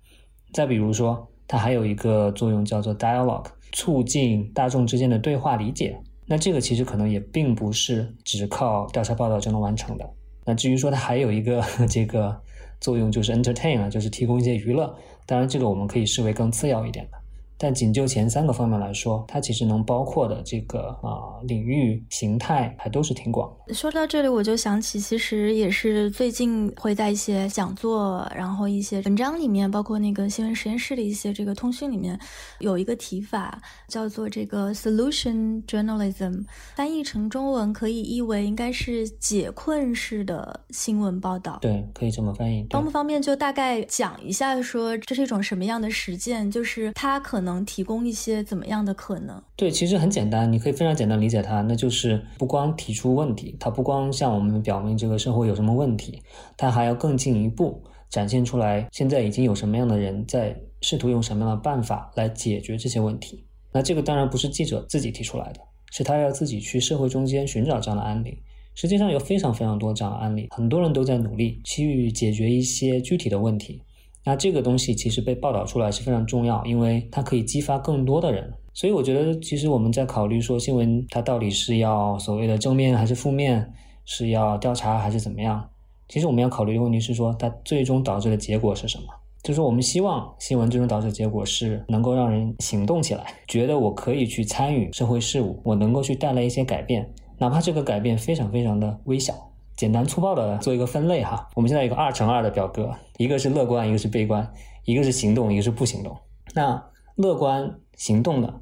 [0.54, 6.00] 再比如说，它还有一个作用叫做 dialogue，促进大众之间的对话理解。
[6.26, 10.10] 那这个其实可能也并不是只靠调查报道就能完成的。
[10.46, 12.36] 那至于说它还有一个 这个
[12.80, 14.96] 作用，就是 entertain 啊，就是提供一些娱乐。
[15.26, 17.19] 当然，这个我们可以视为更次要一点的。
[17.62, 23.74] 但仅就前三个方面来说，它其实能包括的这个啊领域形态还都是挺广的。
[23.74, 32.17] 说到这里，我就想起，其实也是最近会在一些讲座，然后一些文章里面，包括那个新闻实验室的一些这个通讯里面，
[32.60, 36.45] 有一个提法叫做这个 solution journalism，
[36.78, 41.60] 翻译成中文可以译为应该是解困式的新闻报道。
[41.62, 42.65] 对，可以这么翻译。
[42.69, 46.50] 方不方便就大概讲一下，说这是一种什么样的实践？
[46.50, 47.49] 就是它可能。
[47.50, 49.42] 能提供一些怎么样的可能？
[49.56, 56.22] 对，其实很简单，你可以非常简单理解它，那就是不光提出问题，它不光向我们表明这个社会有什么问题，
[56.56, 63.44] 它还要更进一步展现出来，现在已经有什么样的人在试图用什么样的办法来解决这些问题。
[63.72, 65.60] 那这个当然不是记者自己提出来的，
[65.92, 68.38] 是他要自己去社会中间寻找这样的案例。
[68.76, 73.82] 实际上有非常非常多这样的案例，很多人都在努力去解决一些具体的问题。
[74.26, 78.54] 那这个东西其实被报道出来是非常重要，因为它可以激发更多的人。
[78.74, 83.74] 所以我觉得，其实我们在考虑说新闻它到底是要所谓的正面还是负面，
[84.06, 85.70] 是要调查还是怎么样？
[86.08, 89.06] 其实我们要考虑的问题是说，它最终导致的结果是什么？
[89.42, 99.34] 就是说，我们希望新闻最终导致的结果是能够让人行动起来，觉得我可以去参与社会事务，我能够去带来一些改变，哪怕这个改变非常非常的微小。
[99.80, 104.46] 简单粗暴的做一个分类哈，我们现在有个二乘二的表格，一个是乐观，一个是悲观，
[104.84, 106.13] 一个是行动，一个是不行动。
[106.54, 106.84] 那
[107.15, 108.54] 乐观行动的，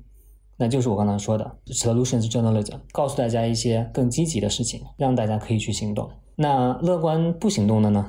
[0.58, 6.08] 那就是我刚才说的 solutions journalism，告诉大家一些更积极的事情，让大家可以去行动。
[6.36, 8.06] 那乐观不行动的呢？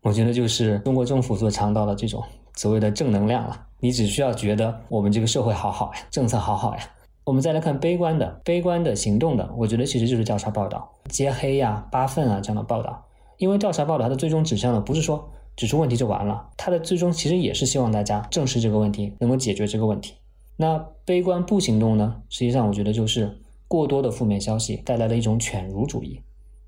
[0.00, 3.66] 我觉得就是中国政府所倡导的这种所谓的正能量了。
[3.78, 6.80] 你只需要觉得我们这个社会好好呀，政策好好呀。
[7.28, 13.04] 我们再来看悲观的、悲观的行动的，我觉得其实就是调查报道、揭黑呀、扒粪啊这样的报道。
[13.36, 20.14] 因为调查报道它的最终指向呢，不是说指出问题就完了，它的最终其实也是希望大家正视这个问题，能够解决这个问题。
[20.56, 22.16] 那悲观不行动呢？
[22.30, 23.30] 实际上我觉得就是
[23.68, 26.18] 过多的负面消息带来的一种犬儒主义，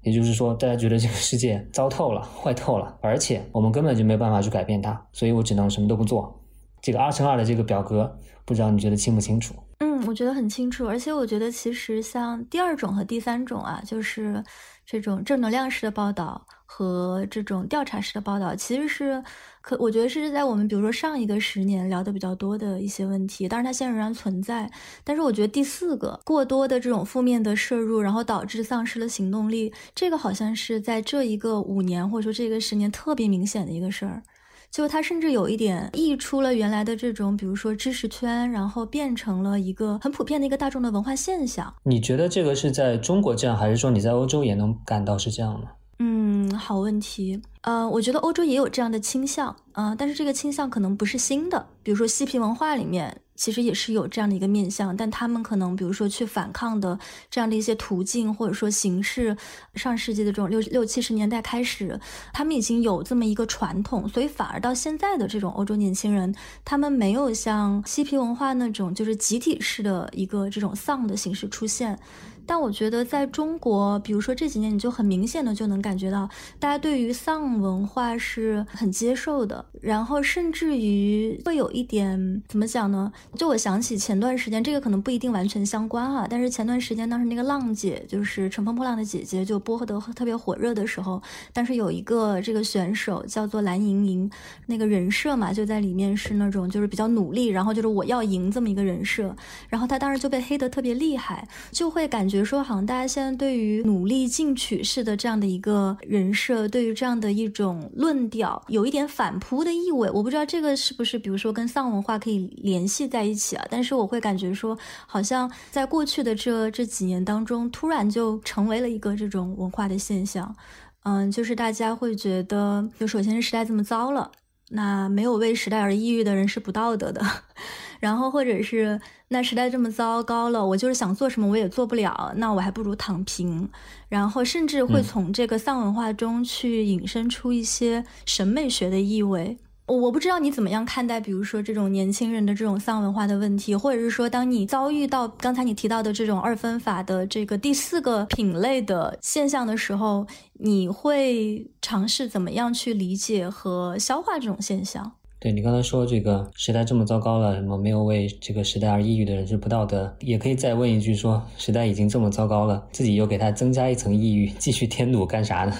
[0.02, 6.38] 也就是说大家觉得这个世界糟透了、坏透了，而且我们根本就没有办法去改变它，所以我只能什么都不做。
[6.82, 9.54] 这个二乘二的这个表格，不知道你觉得清不清楚？
[9.82, 14.44] 嗯，我觉得很清楚，而且我觉得其实像第二种和第三种啊，就是
[14.84, 19.24] 这种正能量式的报道和这种调查式的报道，其实是
[19.62, 24.70] 可我觉得是在我们比如说上一个十年聊的比较多的一些问题，当然它现在仍然存在。
[25.02, 34.22] 但是我觉得第四个过多的这种负面的摄入，然后导致丧失了行动力，这个好像是在这一个五年或者说这个十年特别明显的一个事儿。
[34.70, 41.74] 就它甚至有一点溢出了原来的这种，比如说知识圈，然后变成了一个很普遍的一个大众的文化现象。
[41.82, 45.66] 你觉得这个是在中国这样，还是说你在欧洲也能感到是这样呢？
[45.98, 47.42] 嗯，好问题。
[47.62, 51.66] 呃，我觉得欧洲也有这样的倾向，呃，但是这个倾向可能不是新的。
[51.82, 56.98] 比如说嬉皮文化里面，其实也是有这样的一个面向，但他们可能比如说去反抗的
[57.30, 59.34] 这样的一些途径或者说形式，
[59.74, 61.98] 上世纪的这种六六七十年代开始，
[62.34, 66.34] 他们已经有这么一个传统，所以反而到现在的这种欧洲年轻人，
[66.66, 71.98] 他们没有像嬉皮文化那种就是集体式的一个这种丧的形式出现。
[72.46, 83.12] 但我觉得在中国，比如说这几年，你就很明显的就能感觉到，大家对于丧文化是很接受的，然后甚至于会有一点怎么讲呢？
[83.36, 91.22] 就我想起前段时间，这个可能不一定完全相关哈，但是前段时间当时那个浪姐，就是乘风破浪的姐姐，就播得特别火热的时候，
[91.52, 94.30] 但是有一个这个选手叫做蓝盈莹，
[94.66, 99.34] 那个人设嘛，就在里面是那种就是比较努力，然后就是我要赢这么一个人设，
[99.68, 102.38] 然后她当时就被黑的特别厉害，就会感觉。
[102.38, 110.08] 得说，好像大家现在对于努力进取式的这样的一个人设，对于这样的一种论调，有一点反扑的意味。
[110.10, 113.66] 我不知道这个是不是，比如说跟丧文化可以联系在一起啊？
[113.68, 120.54] 但是我会感觉说，好像在过去的这这几年当中，突然就成为了一个这种文化的现象。
[121.02, 124.30] 嗯，就是大家会觉得，就首先是时代这么糟了，
[124.70, 127.24] 那没有为时代而抑郁的人是不道德的。
[128.00, 133.68] 然后，或者是那时代这么糟糕了，我就是想做什么我也做不了，那我还不如躺平。
[134.08, 139.58] 然后，甚至会从这个丧文化中去引申出一些审美学的意味。
[139.96, 155.12] 我不知道你怎么样看待，比如说这种年轻人的这种丧文化的问题，或者是说，当你遭遇到刚才你提到的这种二分法的这个第四个品类的现象的时候，你会尝试怎么样去理解和消化这种现象？
[155.40, 165.72] 对你刚才说这个时代这么糟糕了，什么没有为这个时代而抑郁的人是不道德，也可以再问一句，说时代已经这么糟糕了，自己又给他增加一层抑郁，继续添堵干啥呢？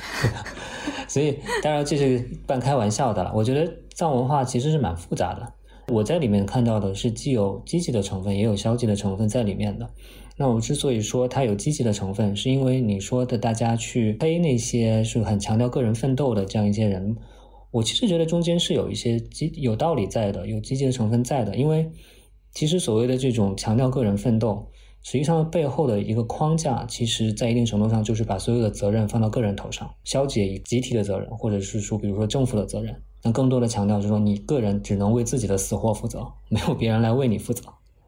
[1.06, 3.30] 所以当然这是半开玩笑的了。
[3.34, 5.46] 我觉得藏文化其实是蛮复杂的，
[5.88, 9.86] 我在里面看到的是既有积极的成分，也有消极的成分在里面的。
[10.38, 17.14] 那我之所以说它有积极的成分，是因为你说的大家去黑那些是很强调个人奋斗的这样一些人。
[17.70, 21.56] 我其实觉得中间是有一些积有道理在的，有积极的成分在的。
[21.56, 21.90] 因为
[22.52, 24.66] 其实所谓的这种强调个人奋斗，
[25.02, 32.94] 实际上背后的一个框架，其实在一定程度上就是把所有的责任放到个人头上，消解集体的责任，或者是说，比如说政府的责任。
[33.22, 37.62] 那更多的强调就是说，你个人只能为自己的死活负责，没有别人来为你负责。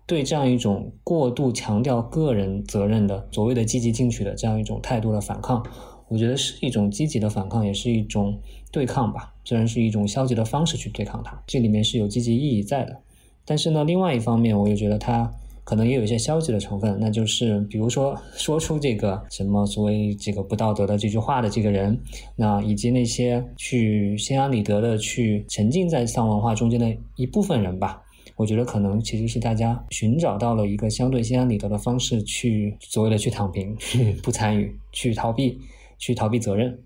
[0.06, 5.64] 对这样一种过度强调个人责任的所谓的积极进取的这样一种态度的反抗。
[6.08, 8.38] 我觉得是一种积极的反抗，也是一种
[8.70, 9.31] 对抗吧。
[9.44, 12.96] 虽然是一种消极的方式去对抗它，这里面是有积极意义在的。
[13.44, 15.28] 但是呢，另外一方面，我又觉得它
[15.64, 22.00] 可能也有一些消极的成分，那就是比如说说出这个什么所谓这个不道德的这句话的这个人，
[22.36, 28.00] 那以及那些去心安理得的去沉浸在丧文化中间的一部分人吧。
[28.36, 33.76] 我觉得可能其实是大家寻找到了一个相对心安理得的方式，去所谓的去躺平、
[34.22, 35.58] 不参与、去逃避。
[35.98, 36.76] 去逃避责任，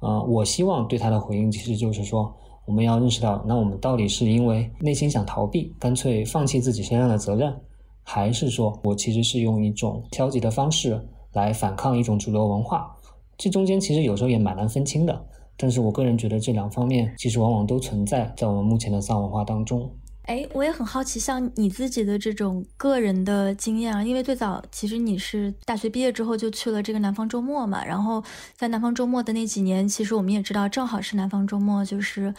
[0.00, 2.34] 啊，我希望对他的回应其实就是说，
[2.66, 7.54] 我们要认识到，那我们到底是因为内心想逃避，干脆放弃自己身上的责任，
[8.02, 11.00] 还是说我其实是用一种消极的方式
[11.32, 12.94] 来反抗一种主流文化？
[13.36, 15.26] 这中间其实有时候也蛮难分清的。
[15.56, 19.88] 但是我个人觉得这两方面其实往往都存在在我们目前的丧文化当中。
[20.26, 28.24] 哎，我也很好奇，像你自己的这种个人的经验啊，因为最早其实你是大学毕业之后就去了这个南方周末嘛，然后
[28.56, 32.34] 在南方周末的那几年，其实我们也知道，正好是南方周末，就是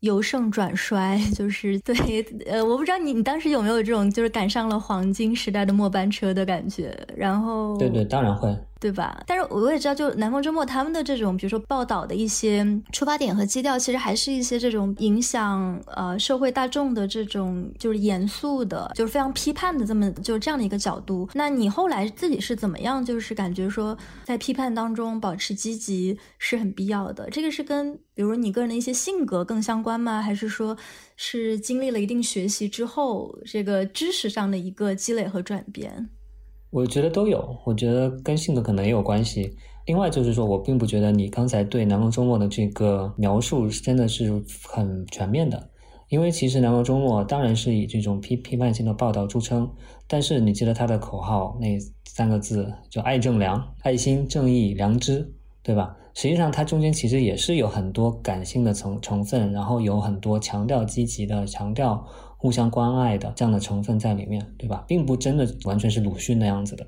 [0.00, 8.56] 由盛转衰， 就是对，呃，我不知道你你当时有没有这种就是赶上了黄金时代的末班车的感觉，然后对对，当然会。
[8.84, 9.24] 对吧？
[9.26, 21.26] 但是我也知道，就南方周末他们的这种，比如说报道的一些出发点和基调，其实还是一些这种影响呃社会大众的这种，就是严肃的，就是非常批判的这么就是这样的一个角度。
[21.32, 23.02] 那你后来自己是怎么样？
[23.02, 27.30] 就是感觉说在批判当中保持积极是很必要的。
[27.30, 30.20] 这个是跟比如你个人的一些性格更相关吗？
[30.20, 30.76] 还是说
[31.16, 36.10] 是经历了一定学习之后，这个知识上的一个积累和转变？
[36.74, 39.48] 我觉得都有，我觉得跟性格可能也有关系。
[39.86, 45.70] 另外就是说，我并不觉得你刚才对南方周末的这个描述真的是很全面的，
[46.08, 49.70] 因为其实南方周末当然是以这种批批判性的报道著称，
[50.08, 55.96] 但是你记得他的口号那三个字，就爱正良、爱心、正义、良知，对吧？
[56.14, 62.04] 实际上它中间其实也是有很多感性的成成分，然后有很多强调积极的、强调。
[62.44, 64.84] 互相关爱的这样的成分在里面，对吧？
[64.86, 66.86] 并不真的完全是鲁迅那样子的。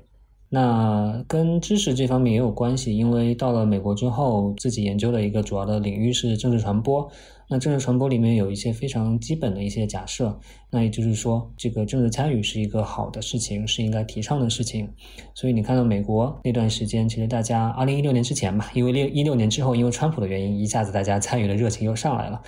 [0.49, 7.09] 那跟知识这方面也有关系，因为到了美国之后，自己研究的一个主要的领域是政治传播。
[7.49, 10.39] 那政治传播里面有一些非常基本的一些假设，
[10.69, 14.87] 那也就是说，这个政治参与是一个好的事情，是应该提倡的事情。
[15.33, 22.39] 所以你看到美国那段时间，其实大家二零一六年之前吧，因为六一六年之后，因为川普的原因，一下子大家参与的热情又上来了。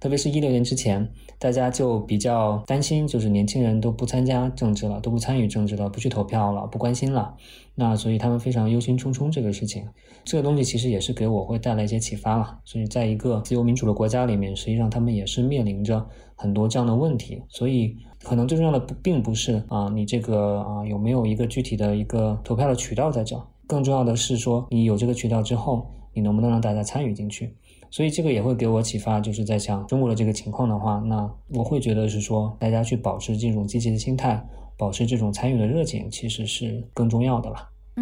[0.00, 1.08] 特别是一六年之前，
[1.38, 7.34] 大家就比较担心，就是年轻人都不参加政治了，都不参与政治了，不去投票了，不关心了。
[7.76, 9.86] 那所以他们非常忧心忡忡这个事情。
[10.24, 12.58] 这个东西其实也是给我会带来一些启发了。
[12.64, 17.40] 所以在一个自由民主的国家里面，实际上他们也是面临着很多这样的问题。
[17.48, 27.54] 所以可能最重要的不并不是啊，你这个啊有没有一个具体的一个投票的渠道在这，更重要的是说你有这个渠道之后，你能不能让大家参与进去。
[27.90, 34.44] 所以这个也会给我启发，就是在想中国的这个情况的话，那我会觉得是说，大家去保持这种积极的心态，
[34.76, 37.56] 保持这种参与的热情，其实是更重要的了。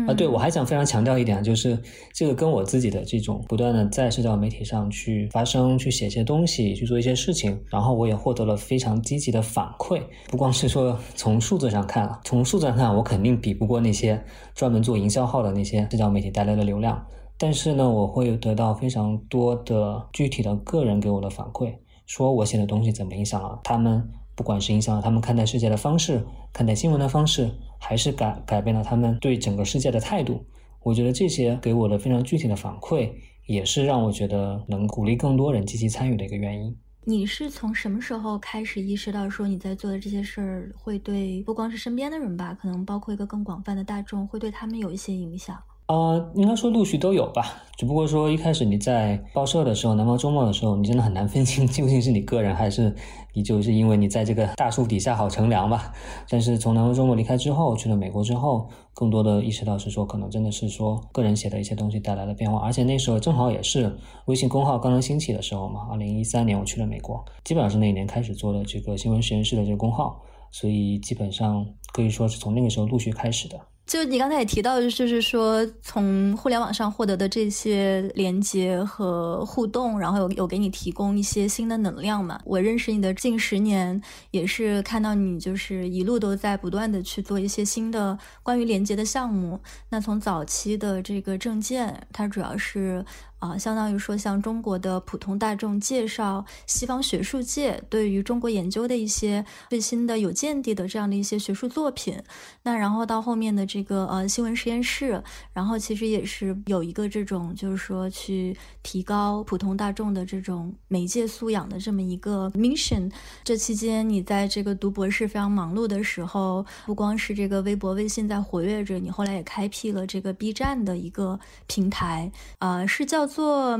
[0.08, 1.78] 啊，对我还想非常强调一点，就是
[2.12, 10.02] 这个跟我自己的这种不断的在社交媒体上去发声、去写些东西、去做一些事情，然后我也获得了非常积极的反馈。
[10.28, 14.20] 不光是说从数字上看，从数字上看，我肯定比不过那些
[14.54, 17.06] 专门做营销号的那些社交媒体带来的流量。
[17.39, 21.74] 但是呢，我会得到非常多的具体的个人给我的反馈，
[22.07, 30.45] 说我写的东西怎么影响了他们，不管是影响了他们看待世界的方式、看待新闻的方式，还是改改变了他们对整个世界的态度。
[30.82, 33.12] 我觉得这些给我的非常具体的反馈，
[33.47, 36.74] 也是让我觉得能鼓励更多人积极参与的一个原因。
[37.05, 45.57] 你是从什么时候开始意识到说你在做的这些事儿会对不光是身边的人吧，可能包括一个更广泛的大众，会对他们有一些影响？
[45.89, 52.93] 呃，应该说陆续都有吧，只不过说一开始你在报社的时候，南方周末的时候，你真的很难分清 究竟是你个人还是
[53.34, 55.93] 你就是因为你在这个大树底下好乘凉吧。
[56.28, 65.87] 但是从南方周末离开之后，去了美国之后，更多的意识到是说，可能真的是说个人写的一些东西带来了变化，而且那时候正好也是微信公号刚刚兴起的时候嘛。
[65.93, 70.20] 二零一三年我去了美国，基本上是那一年开始做的这个新闻实验室的这个公号，
[70.51, 73.57] 所以基本上可以说是从那个时候陆续开始的。
[73.87, 82.41] 就你刚才也提到，就是说从互联网上获得的这些连接和互动，然后有有给你提供一些新的能量嘛？
[82.45, 89.61] 我认识你的近十年，也是看到你就是一路都在不断的去做一些新的关于连接的项目。
[89.91, 93.05] 那从早期的这个证件，它主要是。
[93.39, 102.18] 啊，相当于说向中国的普通大众介绍西方学术界对于中国研究的一些最新的有见地的这样的一些学术作品。
[102.62, 105.22] 那然后到后面的这个呃新闻实验室，
[105.53, 113.12] 然后其实也是有一个这种就是说去提高普通大众的这种媒介素养的这么一个 mission。
[113.45, 123.26] 这期间你在这个读博士非常忙碌的时候，不光是这个微博、微信在活跃着，你后来也开辟了这个 B 站的一个平台，啊，是叫。
[123.27, 123.79] 做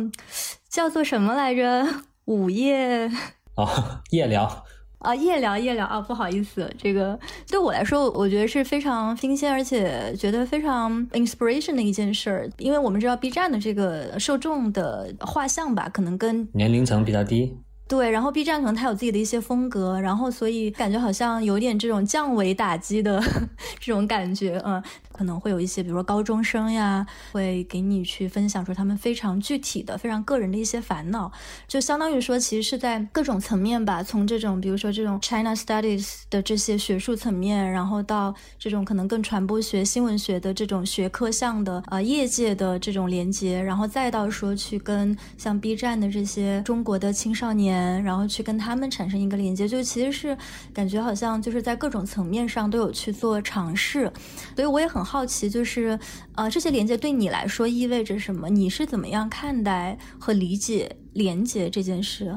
[0.69, 1.87] 叫做什么来着？
[2.27, 3.09] 午夜
[3.55, 4.65] 啊，夜聊
[4.99, 7.17] 啊，夜聊夜聊啊，不好意思，这个
[7.49, 12.51] 对我来说，我觉得是非常新鲜，而且觉得非常 inspiration 的一件事儿。
[12.59, 17.57] 因为我们知道 B 站的这个受众的画像吧，可能跟年龄层比较低。
[17.89, 23.23] 对，然后 B 站可能它有自己的一些风格，然后所以感觉好像有点这种降维打击的
[23.79, 24.83] 这种感觉，嗯。
[25.17, 31.33] 可能会有一些，比如说高中生呀，会给你去分享出他们非常具体的、非常个人的一些烦恼，
[31.67, 50.37] 就相当于说，其实是在各种层面吧，从这种比如说这种 China Studies 的这些学术层面，然后到这种可能更传播学、新闻学的这种学科项的啊业界的这种连接，然后再到说去跟像 B 站的这些中国的青少年，然后去跟他们产生一个连接，就其实是
[50.75, 54.12] 感觉好像就是在各种层面上都有去做尝试，
[54.55, 55.06] 所以我也很。
[55.07, 55.99] 好奇就是，
[56.35, 58.49] 呃，这些连接对你来说意味着什么？
[58.51, 62.35] 你是怎么样看待和理解连接这件事？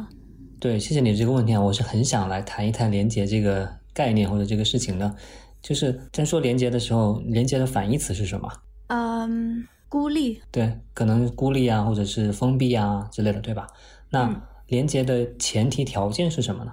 [0.59, 5.15] 对，谢谢你这个问题啊，我是很想来谈一谈连接这个概念或者这个事情的。
[5.61, 8.49] 就是在说连接的时候，连接的反义词是什么？
[8.88, 10.41] 嗯，孤立。
[10.51, 13.67] 对，可能孤立啊，或者是封闭啊之类的，对吧？
[14.11, 16.72] 那连接的前提条件是什么呢？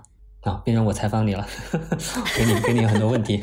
[0.49, 1.47] 啊，变成我采访你了，
[2.36, 3.42] 给你给你很多问题。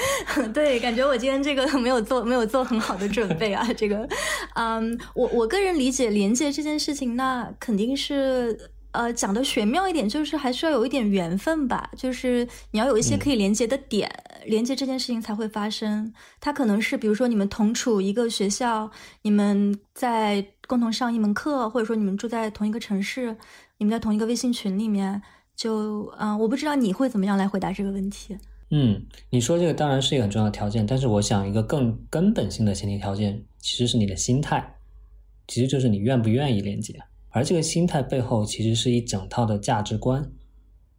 [0.52, 4.08] 对，感觉我今天这个没有做没有做很好的准备啊，这个，
[4.54, 14.10] 嗯，我我个人理解连接这件事情，那肯定是呃讲的玄妙一点，就是还需要有一点缘分吧，就是你要有一些可以连接的点，
[14.46, 16.12] 连接这件事情才会发生。
[16.40, 18.90] 它可能是比如说你们同处一个学校，
[19.22, 23.36] 你们在共同上一门课，或者说你们住在同一个城市，
[23.78, 25.20] 你们在同一个微信群里面，
[25.60, 28.34] 就嗯，我不知道你会怎么样来回答这个问题。
[28.70, 34.76] 嗯，你说这个当然是一个很重要的条件，但是我想一个更根本性的前提条件其实是你的心态，
[35.46, 36.98] 其实就是你愿不愿意连接。
[37.28, 40.32] 而这个心态背后其实是一整套的价值观。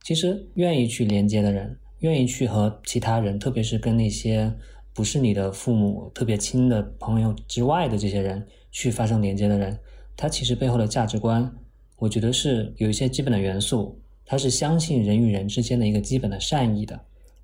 [0.03, 4.55] 其实愿意去连接的人，愿意去和其他人，特别是跟那些
[4.93, 9.79] 不是你的父母特别亲的朋友之外的这些人去发生连接的人，
[10.15, 11.51] 他其实背后的价值观，
[11.97, 14.00] 我觉得是有一些基本的元素，
[14.31, 16.97] 他是相信人与人之间的一个基本的善意的。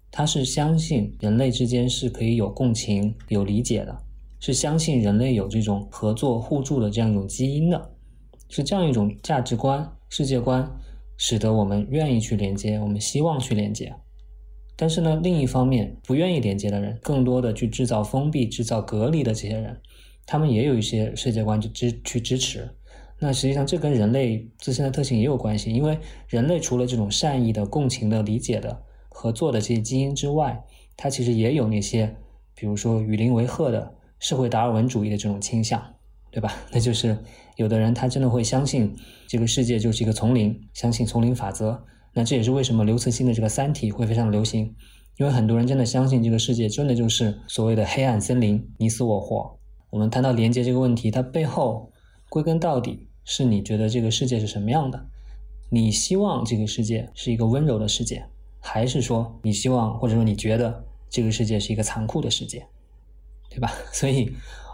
[0.09, 3.93] 他是相信人类之间是可以有共情、有理解的，
[4.39, 7.91] 是相信人类有这种合作互助的这样一种基因的，
[8.47, 10.65] 是这样一种价值观、世界观，
[11.17, 13.93] 使得我们愿意去连接，我们希望去连接。
[14.77, 19.77] 但是呢，另一方面，不愿意连接的人，更多的去制造封闭、制造隔离的这些人，
[20.25, 22.69] 他们也有一些世界观去支去支持。
[23.19, 25.97] 那实际上，这跟人类自身的特性也有关系，因为
[26.27, 28.83] 人类除了这种善意的、共情的、理解的。
[29.09, 30.63] 合作的这些基因之外，
[30.95, 32.15] 它其实也有那些，
[32.53, 35.83] 比如说与邻为壑的社会达尔文主义的这种倾向，
[36.29, 36.53] 对吧？
[36.71, 37.17] 那就是
[37.55, 38.95] 有的人他真的会相信
[39.27, 41.83] 这个世界就是一个丛林，相信丛林法则。
[42.13, 44.71] 那这也是为什么刘慈欣的这个《三体》会非常流行，
[45.17, 49.57] 因为很多人真的相信这个世界真的就是所谓的黑暗森林，你死我活。
[49.89, 51.91] 我们谈到连接这个问题，它背后
[52.29, 55.05] 归根到底是你觉得这个世界是什么样的？
[55.69, 58.25] 你希望这个世界是一个温柔的世界？
[58.61, 62.65] 还是说你希望，或者说你觉得这个世界是一个残酷的世界，
[63.49, 63.69] 对吧？
[63.91, 64.31] 所以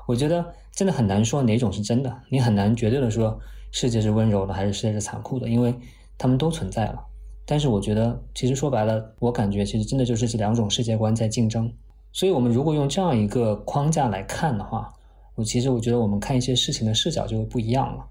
[0.08, 3.40] 我觉得真的很难说哪种是真的，你很难绝对的说
[3.72, 5.74] 世界是温柔的还是世界是残酷的，因为
[6.16, 7.04] 他们都存在了。
[7.46, 11.74] 但是我觉得，其实说白了，我感觉其实真的就是这两种世界观在竞争。
[12.12, 14.94] 所以我们如果用这样一个框架来看的话，
[15.34, 18.06] 我其实我觉得我们看一些事情的视角就会不一样了。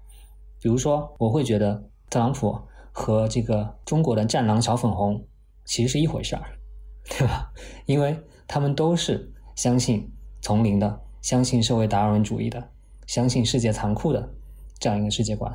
[0.63, 2.57] 比如说，我会觉得特朗普
[2.91, 5.23] 和这个中国的战狼小粉红。
[5.65, 6.43] 其实是一回事儿，
[7.09, 7.49] 对吧？
[7.85, 10.11] 因为他们都是相信
[10.41, 12.69] 丛林的，相信社会达尔文主义的，
[13.07, 14.29] 相信世界残酷的
[14.77, 15.49] 这样一个世界观。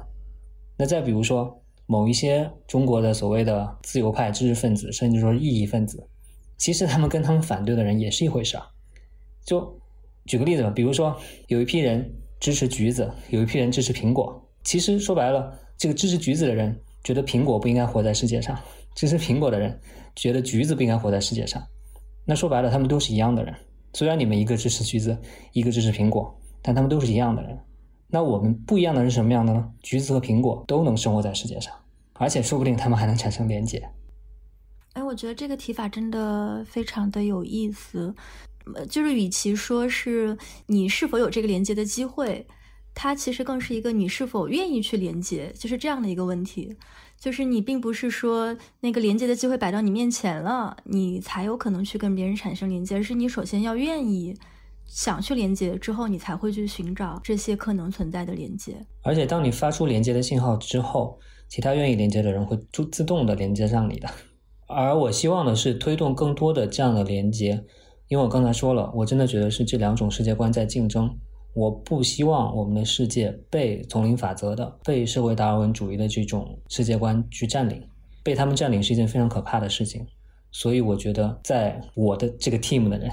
[0.79, 6.09] 那再比如说，某一些中国的所谓的自由派知识分子，甚至说意义分子，
[6.57, 8.63] 其实他们跟他们反对的人也是一回事儿。
[9.45, 9.79] 就
[10.25, 11.15] 举个例子吧，比如说
[11.49, 14.43] 有一批人支持橘子，有一批人支持苹果。
[14.69, 18.55] 其实说白了，这个支持橘子的人觉得苹果不应该活在世界上。
[18.95, 19.81] 支持苹果的人
[20.15, 21.67] 觉得橘子不应该活在世界上，
[22.27, 23.55] 那说白了，他们都是一样的人。
[23.95, 25.17] 虽然你们一个支持橘子，
[25.55, 27.59] 一个支持苹果，但他们都是一样的人。
[28.09, 29.73] 那我们不一样的是什么样的呢？
[29.83, 31.73] 橘子和苹果都能生活在世界上，
[32.13, 33.83] 而且说不定他们还能产生连结。
[34.93, 38.15] 哎，我觉得这个提法真的非常的有意思。
[38.91, 42.47] 就是与其说是你是否有这个连接的机会，
[42.95, 46.77] 它其实更是一个你是否愿意去连接，就是这样的一个问题。
[47.21, 54.37] 就是你并不是说那个连接的机会摆到你面前了，你才有可能去跟别人产生连接，而是你首先要愿意
[54.87, 58.77] 想去连接，之后你才会去寻找这些可能存在的连接。
[59.03, 61.19] 而且当你发出连接的信号之后，
[61.49, 64.09] 其他愿意连接的人会自自动的连接上你的。
[64.69, 67.65] 而我希望的是推动更多的这样的连接，
[68.07, 71.19] 因为我刚才说了，我真的觉得是这两种世界观在竞争。
[71.59, 77.83] 我不希望我们的世界被丛林法则的、被社会达尔文主义的这种世界观去占领，
[78.23, 80.07] 被他们占领是一件非常可怕的事情。
[80.53, 83.11] 所以，我觉得在我的这个 team 的人，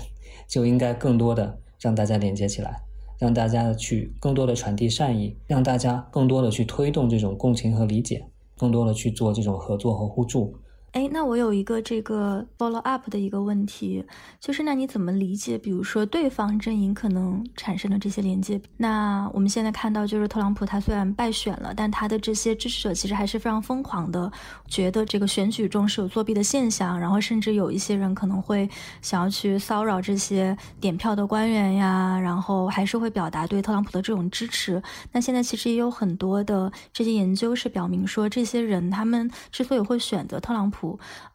[0.48, 2.80] 就应该更多的让大家连接起来，
[3.18, 8.24] 让大家去更多的传递善意，让大家更多的去推动这种共情和理解，
[8.56, 10.56] 更多的去做这种合作和互助。
[10.96, 14.02] 哎，那我有一个这个 follow up 的一个问题，
[14.40, 18.62] 就是那你怎么理解，比如说对方阵营可能产生的这些连接？
[18.78, 24.32] 那我们现在看到，就是特朗普他虽然败选了，但他的这些支持者其实还是非常疯狂的，
[24.70, 28.70] 觉得这个选举中是有作弊的现象，然后甚至有一些人可能会
[29.02, 34.82] 想要去骚扰这些点票的官员呀，然后还是会表达对特朗普的这种支持。
[35.12, 40.85] 那现在其实也有很多的这些研究是表明说，这些人他们之所以会选择特朗普。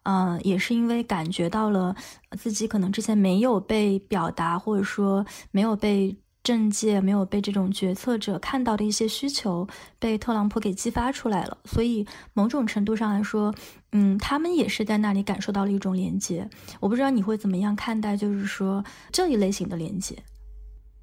[0.03, 1.95] 嗯，也是因为感觉到了
[2.37, 9.67] 自己可能之前没有被表达，或者说没有被政界、没有被这种决策者看到的一些需求，
[9.99, 11.57] 被特朗普给激发出来了。
[11.65, 13.53] 所以某种程度上来说，
[13.91, 16.49] 嗯，他们也是在那里感受到了一种连接。
[16.79, 20.15] 我不知道你会怎么样看待，就是说这一类型的连接。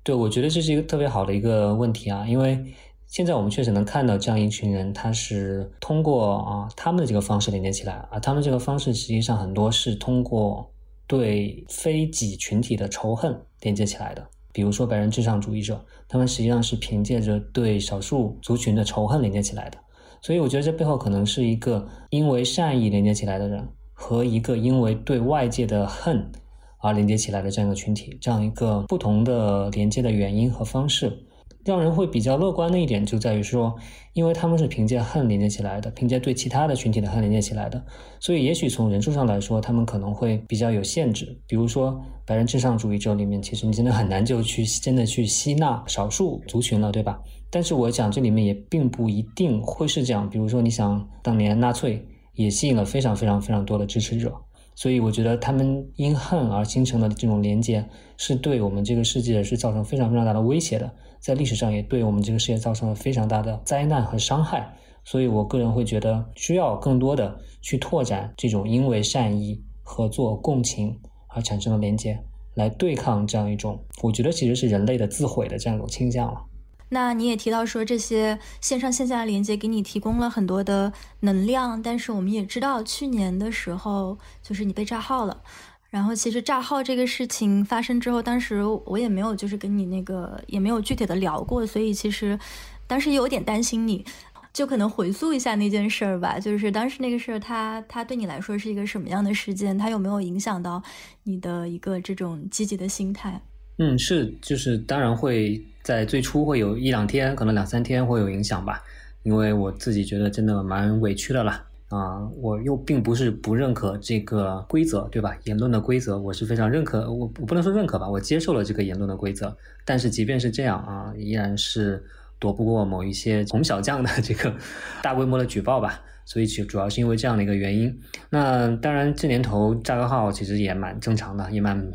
[0.03, 2.75] 对，我觉得这是一个特别好的一个问题啊，因为。
[3.09, 10.71] 现在我们确实能看到这样一群人，他是通过啊他们的这个方式连接起来，啊他们这个方式实际上很多是通过
[11.07, 14.29] 对非己群体的仇恨连接起来的。
[14.53, 19.79] 比如说白人至上主义者，他们实际上是凭借着对少数族群的仇恨连接起来的。
[20.21, 26.31] 所以我觉得这背后可能是一个因为善意连接起来的人和一个因为对外界的恨
[26.79, 31.25] 而连接起来的这样一个群体，这样一个不同的连接的原因和方式。
[31.69, 33.77] 让人会比较乐观的一点就在于说，
[34.15, 37.85] 因为他们是凭借恨连接起来的，凭借对其他的群体的恨连接起来的，
[38.19, 41.39] 所以也许从人数上来说，他们可能会比较有限制。
[41.47, 47.21] 比如说，白人至上主义者里面，其实你真的很难就去真的去吸纳少数族群了，对吧？
[47.51, 50.27] 但是我讲这里面也并不一定会是这样。
[50.31, 52.03] 比如说，你想当年纳粹
[52.33, 54.35] 也吸引了非常非常非常多的支持者。
[54.75, 57.85] 所以我觉得他们因恨而形成的这种连接，
[58.17, 60.89] 是对我们这个世界是造成非常非常大的威胁的，
[61.21, 64.75] 在历史上也对我们这个世界造成了非常大的灾难和伤害。
[65.05, 72.23] 所以我个人会觉得，需要更多的去拓展这种因为善意、合作、共情而产生的连接，
[72.55, 76.45] 来对抗这样一种，我觉得其实是人类的自毁的这样一种倾向了。
[76.91, 85.43] 那你也提到说，这些线上线下的连接给你提供了很多的能量，但是我们也知道，去年的时候就是你被炸号了。
[85.91, 92.39] 然后其实炸号这个事情发生之后，当时我也没有就是跟你那个也没有具体的聊过，所以其实
[92.87, 94.05] 当时有点担心你。
[94.51, 99.77] 就可能回溯一下那件事儿吧，就是当时那个事儿，它它对你来说是一个什么样的事件？
[99.79, 100.83] 它有没有影响到
[101.23, 103.41] 你的一个这种积极的心态？
[103.77, 108.83] 嗯，是，就是当然会在最初会有一两天，可能两三天会有影响吧，
[109.23, 115.37] 因为我自己觉得真的蛮委屈的了啊，我又并不是不认可这个规则，对吧？
[115.45, 122.05] 言论的规则我是非常认可，我我不能说认可吧，我接受了这个言论的规则，但是即便是这样啊，依然是
[122.39, 124.55] 躲不过某一些红小将的这个
[125.03, 127.99] 大规模的举报吧，所以其主要是因为这样的一个原因。
[128.31, 131.91] 那当然这年头炸个号其实也蛮正常的，也蛮。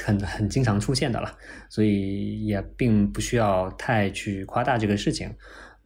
[0.00, 1.28] 很很经常出现的了，
[1.68, 5.28] 所以也并不需要太去夸大这个事情。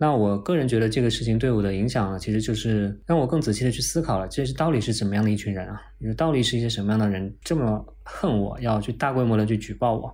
[0.03, 5.81] 那我个人觉得这个事情对我的影响，其实就是让我更仔细的去思考了，这是到底是怎么样的一群人啊？
[6.17, 10.13] 到底是一些什么样的人这么恨我，要去大规模的去举报我？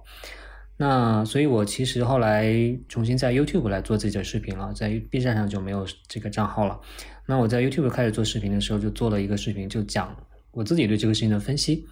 [0.76, 2.54] 那所以，我其实后来
[2.86, 6.78] 重新在 YouTube 来做自己的视频了，在 B 站上就没有这个账号了。
[7.24, 10.14] 那我在 YouTube 开始做视频的时候，就做了一个视频，就讲
[10.50, 11.86] 我自己对这个事情的分析。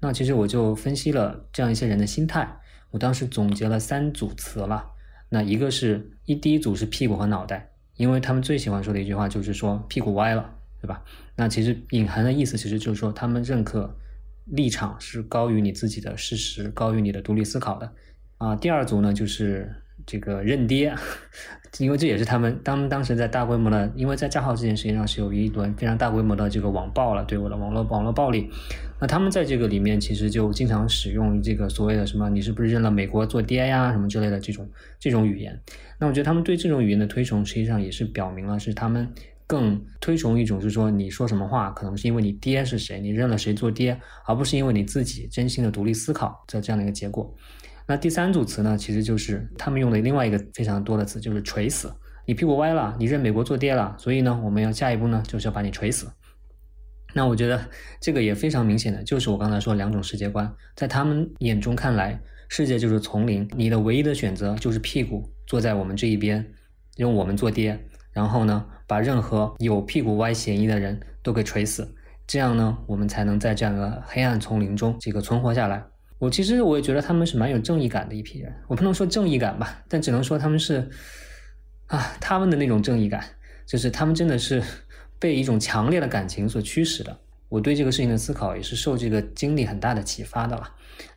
[0.00, 2.48] 那其实我就分析了这样一些人的心态，
[2.90, 4.92] 我当时总结了三组词了。
[5.28, 10.48] 那一个是一第一组是屁股和脑袋，因为他们最喜欢说的一句话就是说屁股歪了，
[10.80, 11.02] 对吧？
[11.36, 13.94] 那其实隐含的意思其实就是说他们认可
[14.46, 17.92] 立场是高于你自己的事实，高于你的独立思考的。
[18.38, 19.72] 啊，第二组呢就是。
[20.06, 20.94] 这个认爹，
[21.78, 28.50] 因为这也是他们当当时在大规模的，因为在账号这件事情上是有一轮非常大规模的这个网暴了，对我的网络网络暴力。
[29.04, 34.66] 那他们在这个里面其实就经常使用这个所谓的什么，你是不是认了美国做爹呀，什么之类的这种
[34.98, 35.60] 这种语言。
[36.00, 39.06] 那我觉得他们对这种语言的推崇，实际上也是表明了是他们
[39.46, 43.94] 更推崇一种，是说你说什么话，可能是因为你爹是谁，你认了谁做爹，
[44.24, 47.30] 而不是因为你自己真心的独立思考这这样的一个结果。
[47.86, 51.92] 那第三组词呢，其实就是他们用的另外一个非常多的词，就是锤死。
[52.24, 56.06] 你屁股歪了，你认美国做爹了，所以呢，我们要下一步呢，就是要把你锤死。
[57.14, 57.64] 那我觉得
[58.00, 66.44] 这个也非常明显的，就是我刚才说两种世界观，在他们眼中看来，世界就是丛林，你的唯一的选择就是屁股坐在我们这一边，
[66.96, 67.78] 用我们做爹，
[68.12, 71.88] 然后呢，把任何有屁股歪嫌疑的人都给锤死，
[72.26, 75.84] 这样呢，我们才能在这样的黑暗丛林中这个存活下来。
[76.18, 80.88] 我其实我也觉得他们是蛮有正义感的一批人，我不能说正义感吧，但只能说他们是，
[81.86, 83.22] 啊，他们的那种正义感，
[83.66, 84.62] 就是他们真的是
[85.18, 87.16] 被一种强烈的感情所驱使的。
[87.48, 90.68] 我对这个事情的思考也是受这个经历很大的启发的了。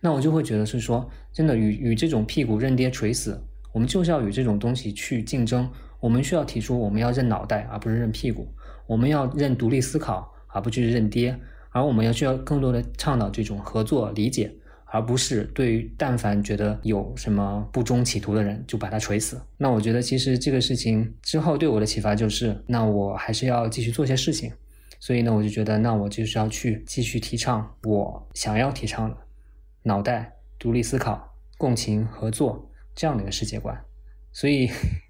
[0.01, 3.41] 那我就会觉得是说，真的与与这种屁股认爹垂死，
[3.71, 5.69] 我们就是要与这种东西去竞争。
[5.99, 8.47] 我们需要提出我们要认脑袋而不是认屁股，
[8.85, 11.39] 我们要认独立思考而不去认爹，
[11.71, 14.53] 而我们要需要更多的倡导这种合作理解。
[14.89, 19.41] 而不是对于但凡觉得有什么不忠企图的人就把他锤死。
[19.57, 24.51] 那我觉得其实这个事情之后对我的启发就是，那我还是要继续做些事情。
[24.99, 29.17] 所以呢，我就觉得那我就是要去继续提倡我想要提倡的
[29.83, 33.77] 脑袋、独立思考、共情、合作这样的一个世界观。
[34.31, 34.69] 所以。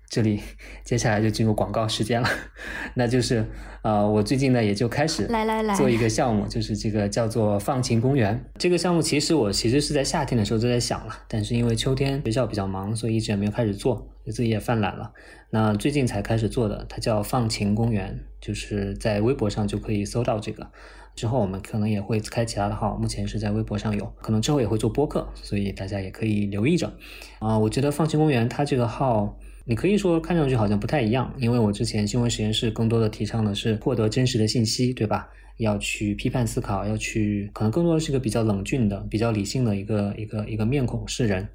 [0.09, 0.39] 这里
[0.85, 2.29] 接下来就进入广告时间了，
[2.95, 3.45] 那就是
[3.81, 8.41] 呃，我最近呢也就开始来来来做一个项目，就是这个叫做放晴公园。
[8.57, 15.11] 这个项目其实我其实是在夏天的时候就在想了，但是因为秋天学校比较忙，所以一直也没有开始做，自己也犯懒了。
[15.49, 20.71] 那最近才开始做的，它叫放晴公园，就是在微博上就可以搜到这个。
[21.15, 26.93] 之后我们可能也会开其他的号，目前是在微博上有，可能之后也会做播客，所以大家也可以留意着。
[27.39, 29.37] 啊，我觉得放晴公园它这个号。
[29.69, 35.27] 你可以说看上去好像不太一样，因为我之前新闻实验室更多的提倡的是获得真实的信息，对吧？
[35.57, 41.45] 要去批判思考，要去可能更多的是一个比较冷峻的、比较理性的一个一个一个面孔示人。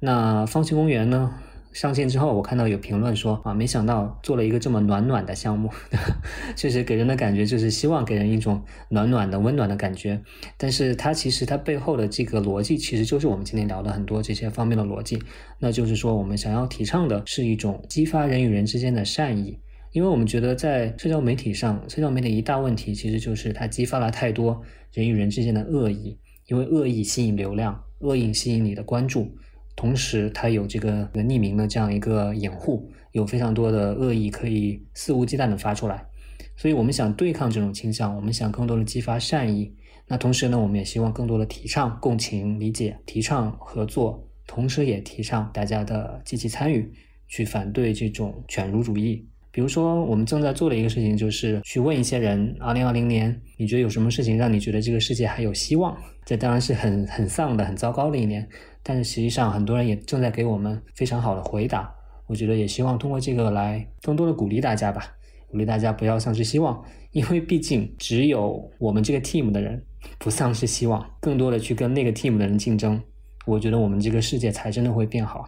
[0.00, 1.32] 那方形公园呢？
[1.72, 5.70] 上线之后，我看到有评论说啊，没想到做了一个这么暖暖的项目，
[6.54, 10.22] 确实给人的感觉就是希望给人一种暖暖的、温暖的感觉。
[10.56, 15.18] 但是它其实它背后的这个逻辑，其实就是我们今天聊的很多这些方面的逻辑。
[15.58, 19.58] 那就是说，我们想要提倡的是一种激发人与人之间的善意，
[19.92, 24.60] 因为我们觉得在社交媒体上，社交媒体一大问题其实就是它激发了太多
[24.92, 26.18] 人与人之间的恶意，
[26.48, 29.34] 因为恶意吸引流量，恶意吸引你的关注。
[29.82, 36.06] 同时，它有这个匿名的这样一个掩护，有非常多的恶意可以肆无忌惮的发出来，
[36.56, 39.74] 所以我们想对抗这种倾向，我们想更多的激发善意。
[40.06, 46.88] 那同时呢，我们也希望更多的提倡共情、理解，提倡合作，同时也提倡大家的积极参与，
[47.26, 49.28] 去反对这种犬儒主义。
[49.52, 55.94] 比如说，我们正在做的一个事情，就是去问一些人：，二零二零年，你觉得有什么事情让你觉得这个世界还有希望？
[56.24, 58.48] 这当然是很很丧的、很糟糕的一年。
[58.82, 61.92] 但是实际上，很多人也正在给我们非常好的回答。
[62.26, 65.04] 我觉得也希望通过这个来更多的鼓励大家吧，
[65.48, 69.84] 鼓励大家不要丧失希望，因为毕竟只有我们这个 team 的人
[70.18, 72.98] 不丧失希望，更多的去跟那个 team 的人竞争，
[73.44, 75.44] 我觉得我们这个世界才真的会变好。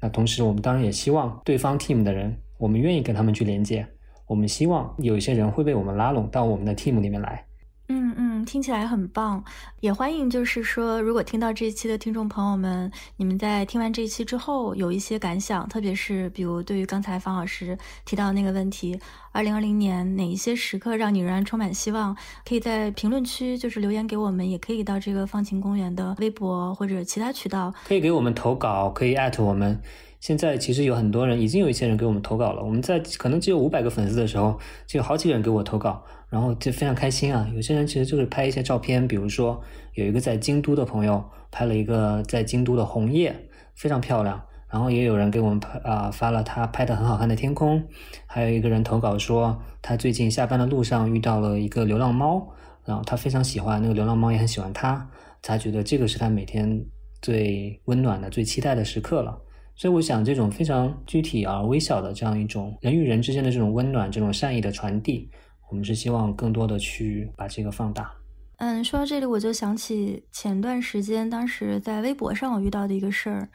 [0.00, 3.84] 那同时，我们当然也希望对方 team 的人，我们愿意跟他们去连接，
[4.24, 7.44] 我们希望有一些人会被我们拉拢到我们的 team 里面来。
[7.88, 9.42] 嗯嗯，听起来很棒，
[9.80, 18.96] 也欢迎就是说，如果听到这一期的听众朋友们，你们在听完这一期之后有一些感想，特别是比如对于刚才方老师提到的那个问题，
[19.32, 22.16] 二零二零年哪一些时刻让你仍然充满希望，
[22.48, 29.82] 可以在评论区就是留言给我们，也可以到这个放晴公园的微博或者其他渠道，可以给我们投稿，可以艾特我们。
[30.22, 32.62] 现在其实有很多人，已经有一些人给我们投稿了。
[32.62, 34.56] 我们在可能只有五百个粉丝的时候，
[34.86, 37.50] 就有好几个人给我投稿，然后就非常开心啊。
[37.52, 39.60] 有些人其实就是拍一些照片，比如说
[39.94, 43.34] 有一个在京都的朋友拍了一个在京都的红叶，
[43.74, 44.40] 非常漂亮。
[44.68, 47.82] 然后也有人给我们拍啊发了他拍的很好看的天空。
[48.24, 52.46] 还有一个人投稿说，他最近下班的路上遇到了一个流浪猫，
[52.84, 55.10] 然后他非常喜欢那个流浪猫，也很喜欢他，
[55.42, 56.80] 他觉得这个是他每天
[57.20, 59.36] 最温暖的、最期待的时刻了。
[59.74, 65.28] 所以我想，这种非常具体而微小的这样一种人与人之间的这种温暖、这种善意的传递，
[65.70, 68.12] 我们是希望更多的去把这个放大。
[68.58, 73.48] 嗯，说到这里，我就想起前段时间，当时在微博上我遇到的一个事儿，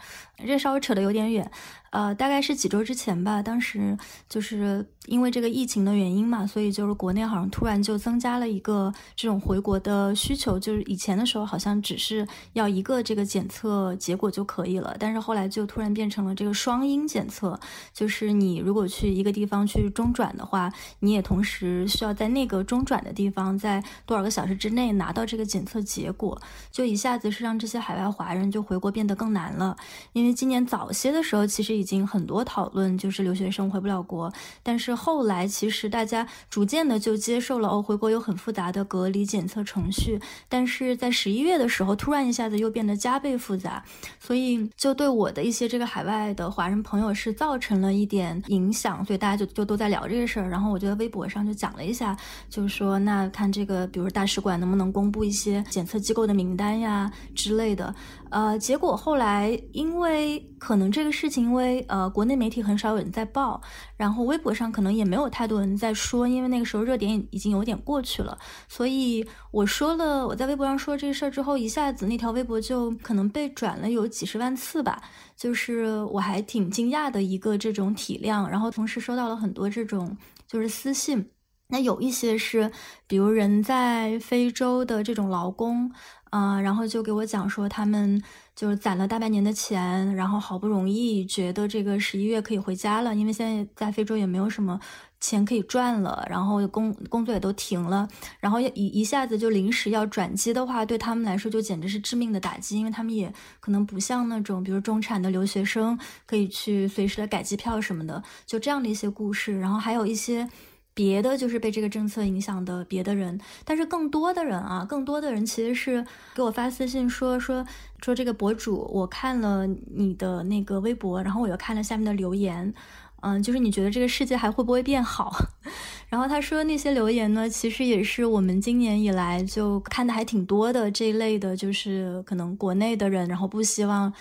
[0.46, 1.50] 这稍微扯得有点远。
[1.90, 17.58] 呃，大概是几周之前吧，当时就是因为这个疫情的原因嘛，所以就是国内好像突然就增加了一个这种回国的需求，就是以前的时候好像只是要一个这个检测结果就可以了，但是后来就突然变成了这个双阴检测，
[17.94, 29.76] 就是你如果去一个地方去中转的话，你也同时需要在那个中转的地方在多少个小时之内拿到这个检测结果，就一下子是让这些海外华人就回国变得更难了，
[30.12, 31.78] 因为因为今年早些的时候其实。
[31.78, 34.34] 已经很多讨论，就是留学生回不了国。
[34.64, 40.20] 但是后来，其实大家逐渐的就接受了哦，回国有很复杂的隔离检测程序。
[40.50, 43.86] 但是在十一月的时候，突然一下子又变得加倍复杂，
[44.20, 49.06] 所以就对我的一些这个海外的华人朋友是造成了一点影响。
[49.06, 50.50] 所以大家就就都在聊这个事儿。
[50.50, 52.18] 然后我就在微博上就讲了一下，
[52.50, 57.94] 就是说那看这个，比如大使馆能不能公布一些检测机构的名单呀之类的。
[58.30, 63.62] 呃，结果后来因为可能这个事情，因为呃国内媒体很少有人在报，
[63.96, 75.02] 然后微博上可能也没有太多人在说，因为那个时候热点已经有点过去了，所以我说了我在微博上说这个事儿之后，一下子那条微博就可能被转了有几十万次吧，
[75.36, 80.18] 就是我还挺惊讶的一个这种体量，然后同时收到了很多这种
[80.48, 81.30] 就是私信，
[81.70, 82.72] 那有一些是
[83.08, 85.92] 比如人在非洲的这种劳工。
[86.32, 88.22] 嗯，然后就给我讲说，他们
[88.56, 94.80] 就是攒了大半年的钱，然后好不容易觉得这个十一月可以回家了，因为现在在非洲也没有什么
[95.20, 98.08] 钱可以赚了，然后工工作也都停了，
[98.40, 110.50] 然后一一下子就临时要转机的话，对他们来说就简直是致命的打击，因为他们也可能不像那种比如中产的留学生可以去随时的改机票什么的，就这样的一些故事，然后还有一些。
[110.98, 117.64] 别的就是被这个政策影响的别的人，但是更多的人啊，更多的人其实是给我发私信说说
[118.02, 122.74] 说这个博主，我看了你的那个微博，然后我又看了下面的留言，
[123.22, 125.32] 嗯，就是你觉得这个世界还会不会变好？
[126.10, 134.12] 然后他说那些留言呢，其实也是我们今年以来就看的还挺多的这一类的，就是可能国内的人，然后不希望。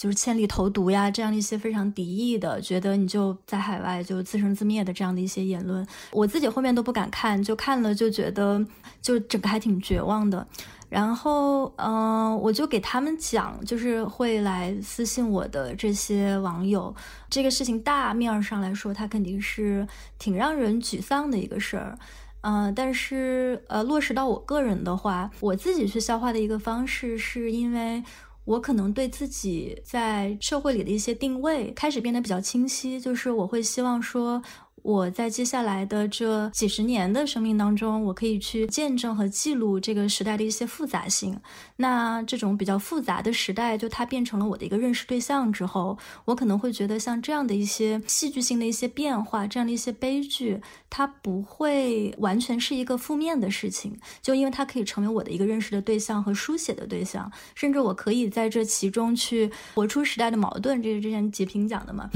[0.00, 8.64] 就是千里投毒呀这样的一些非常敌意的，觉得你就在海外就自生自灭的这样的一些言论，我自己后面都不敢看，就看了就觉得
[9.02, 10.46] 就整个还挺绝望的。
[10.88, 16.96] 然后，嗯，我就给他们讲，就是会来私信我的这些网友，
[17.28, 19.86] 这个事情大面上来说，它肯定是
[20.18, 21.98] 挺让人沮丧的一个事儿，
[22.40, 28.02] 嗯，但是，呃，落实到我个人的话，我自己去消化的一个方式，是因为
[28.50, 34.42] 我可能对自己在社会里的一些定位开始变得比较清晰，就是我会希望说。
[34.82, 41.38] 我在接下来的这几十年的生命当中，我可以去见证和记录这个时代的一些复杂性。
[41.76, 60.82] 那这种比较复杂的时代，就它变成了我的一个认识对象之后，我可能会觉得像这样的一些戏剧性的一些变化，这样的一些悲剧，它不会完全是一个负面的事情，就因为它可以成为我的一个认识的对象和书写的对象，甚至我可以在这其中去活出时代的矛盾。
[60.82, 62.08] 这是之前截屏讲的嘛？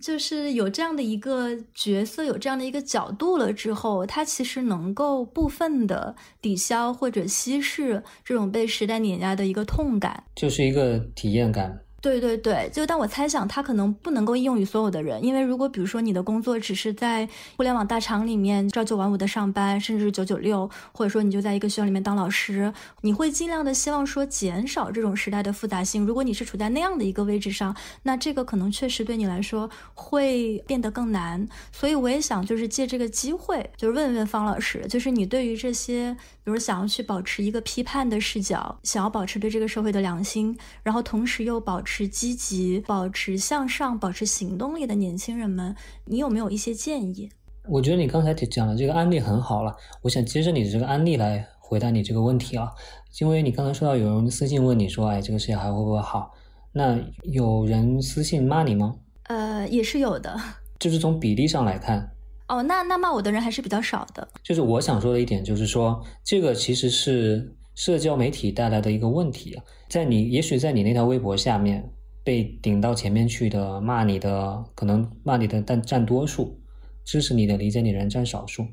[0.00, 11.80] 就是有这样的一个角色，有这样的一个角度了之后，它其实能够部分的抵消或者稀释这种被时代碾压的一个痛感，就是一个体验感。
[12.02, 26.06] 对对对，就但我猜想它可能不能够应用于所有的人，因为如果比如说你的工作只是在互联网大厂里面朝九晚五的上班，甚至是九九六，或者说你就在一个学校里面当老师，你会尽量的希望说减少这种时代的复杂性。
[26.06, 27.74] 如果你是处在那样的一个位置上，
[28.04, 31.48] 那这个可能确实对你来说会变得更难。
[31.72, 41.95] 所以我也想就是借这个机会，就是问问方老师，就是你对于这些，比如想要去保持一个批判的视角，想要保持对这个社会的良心，然后同时又保持。
[41.96, 45.74] 持积极、保持向上、保持行动力的年轻人们，
[46.04, 47.30] 你有没有一些建议？
[47.66, 52.70] 我觉得你刚才讲的这个案例很好了，我想接着你的这个案例来回答你这个问题啊。
[53.18, 56.34] 因为你刚才说到有人私信问你说：“哎，这个事情还会不会好？”
[56.72, 58.96] 那有人私信骂你吗？
[59.22, 60.38] 呃，也是有的。
[60.78, 62.12] 就是从比例上来看，
[62.48, 64.28] 哦，那那骂我的人还是比较少的。
[64.42, 67.56] 就是我想说的一点，就是说这个其实是。
[67.76, 71.86] 社交媒体带来的一个问题啊，在你也许在你那条微博下面
[72.24, 76.58] 被顶到前面去的骂你的，可能骂你的但占多数，
[77.04, 78.66] 支持你的理解你的人占少数，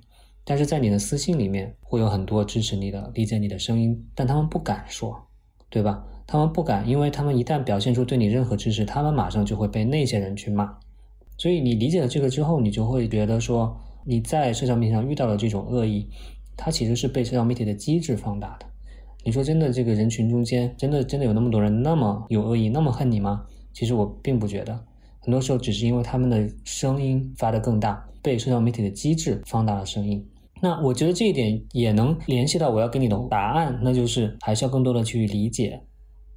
[0.45, 5.21] 但是在你的私信里面会有很多支持你的理解你的声音，但他们不敢说，
[5.69, 6.01] 对吧？
[6.25, 10.73] 他们不敢，因为他们一旦表现出对你任何支持，他们马上就会被那些人去骂。
[11.37, 16.07] 所以你理解了这个之后，你就会觉得说你在社交媒体上遇到了这种恶意，
[16.55, 18.65] 它其实是被社交媒体的机制放大的。
[19.25, 23.45] 你说真的，这个人群中间真的真的有那么多人那么有恶意，那么恨你吗？
[23.71, 24.77] 其实我并不觉得，
[25.19, 30.27] 很多时候只是因为他们的声音发得更大，被社交媒体的机制放大了声音。
[30.61, 35.81] 那我觉得这一点也能联系到我要给你的答案，那就是还是要更多的去理解。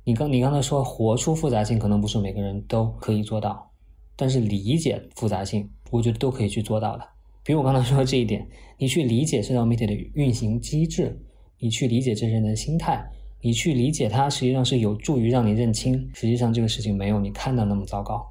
[0.05, 3.69] 你刚你刚才说活出复杂性，可能不是每个人都可以做到，
[4.15, 7.05] 但是理解复杂性，我觉得都可以去做到的。
[7.43, 8.47] 比如我刚才说的这一点，
[8.79, 11.21] 你去理解社交媒体的运行机制。
[11.59, 13.03] 你去理解这些人的心态，
[13.41, 18.27] 你去理解他，实际上是有助于让你认清，实际上这个事情没有你看到那么糟糕。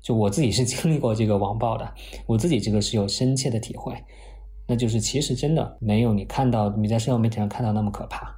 [0.00, 1.94] 就我自己是经历过这个网暴的，
[2.26, 3.94] 我自己这个是有深切的体会，
[4.66, 8.34] 那就是其实真的没有你看到你在社交媒体上看到那么可怕。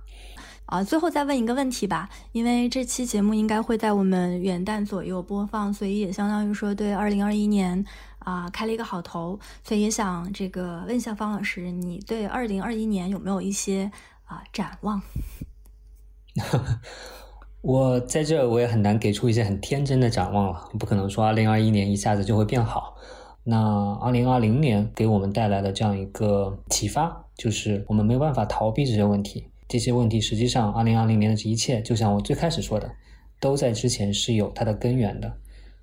[0.67, 7.85] 啊，最后再问一个问题吧，因为这期节目应该会在我们元旦左右播放，所以也相当于说对二零二一年
[8.19, 13.91] 啊开了一个好头，所以也想这个问一下方老师，你对二零二一年有没有一些？
[14.35, 15.01] 啊，展望。
[17.63, 20.69] 我在这，我也很难给出一些很天真的展望了。
[20.77, 22.97] 不可能说二零二一年一下子就会变好。
[23.45, 29.47] 那二零二零年给我们带来的这样一个启发，就是我们没办法逃避这些问题。
[29.69, 32.91] 这些问题实际上，二零二零年的这一切，就像我最开始说的，
[33.39, 35.33] 都在之前是有它的根源的。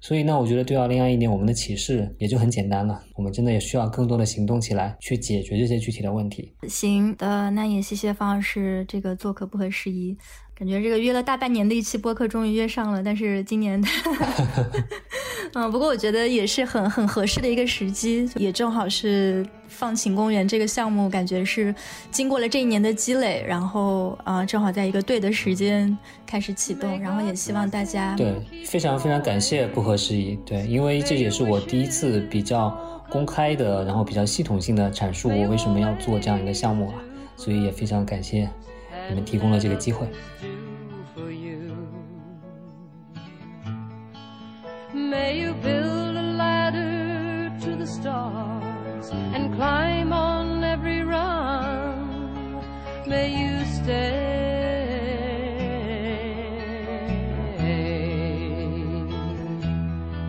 [0.02, 3.00] 所以呢，我觉得对二零二一年我们的启示也就很简单了。
[3.16, 6.52] 我们真的也需要更多的行动起来，去解决这些具体的问题。
[6.68, 10.18] 行呃，那也谢谢方老师这个做客不合时宜。
[10.62, 13.84] 感觉这个约了大半年的一期播客终于约上了，但是今年，
[15.56, 21.74] 嗯，不过我觉得也是很很合适的一个时机，也正好是放晴公园这个项目，感觉是
[22.12, 25.98] 经过了这一年的积累，然后啊，正好在一个对的时间
[26.28, 28.32] 开始启动，然后也希望大家对
[28.64, 32.70] 非常非常感谢不合时宜，对，因为这也是我第一次比较
[33.10, 37.02] 公开的，然后比较系统性的阐述我为什么要做这样一个项目啊，
[37.36, 38.48] 所以也非常感谢。
[39.10, 40.06] 你们提供了这个机会。
[44.94, 52.62] May you build a ladder to the stars and climb on every rung.
[53.08, 54.52] May you stay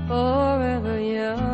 [0.07, 1.52] forever young.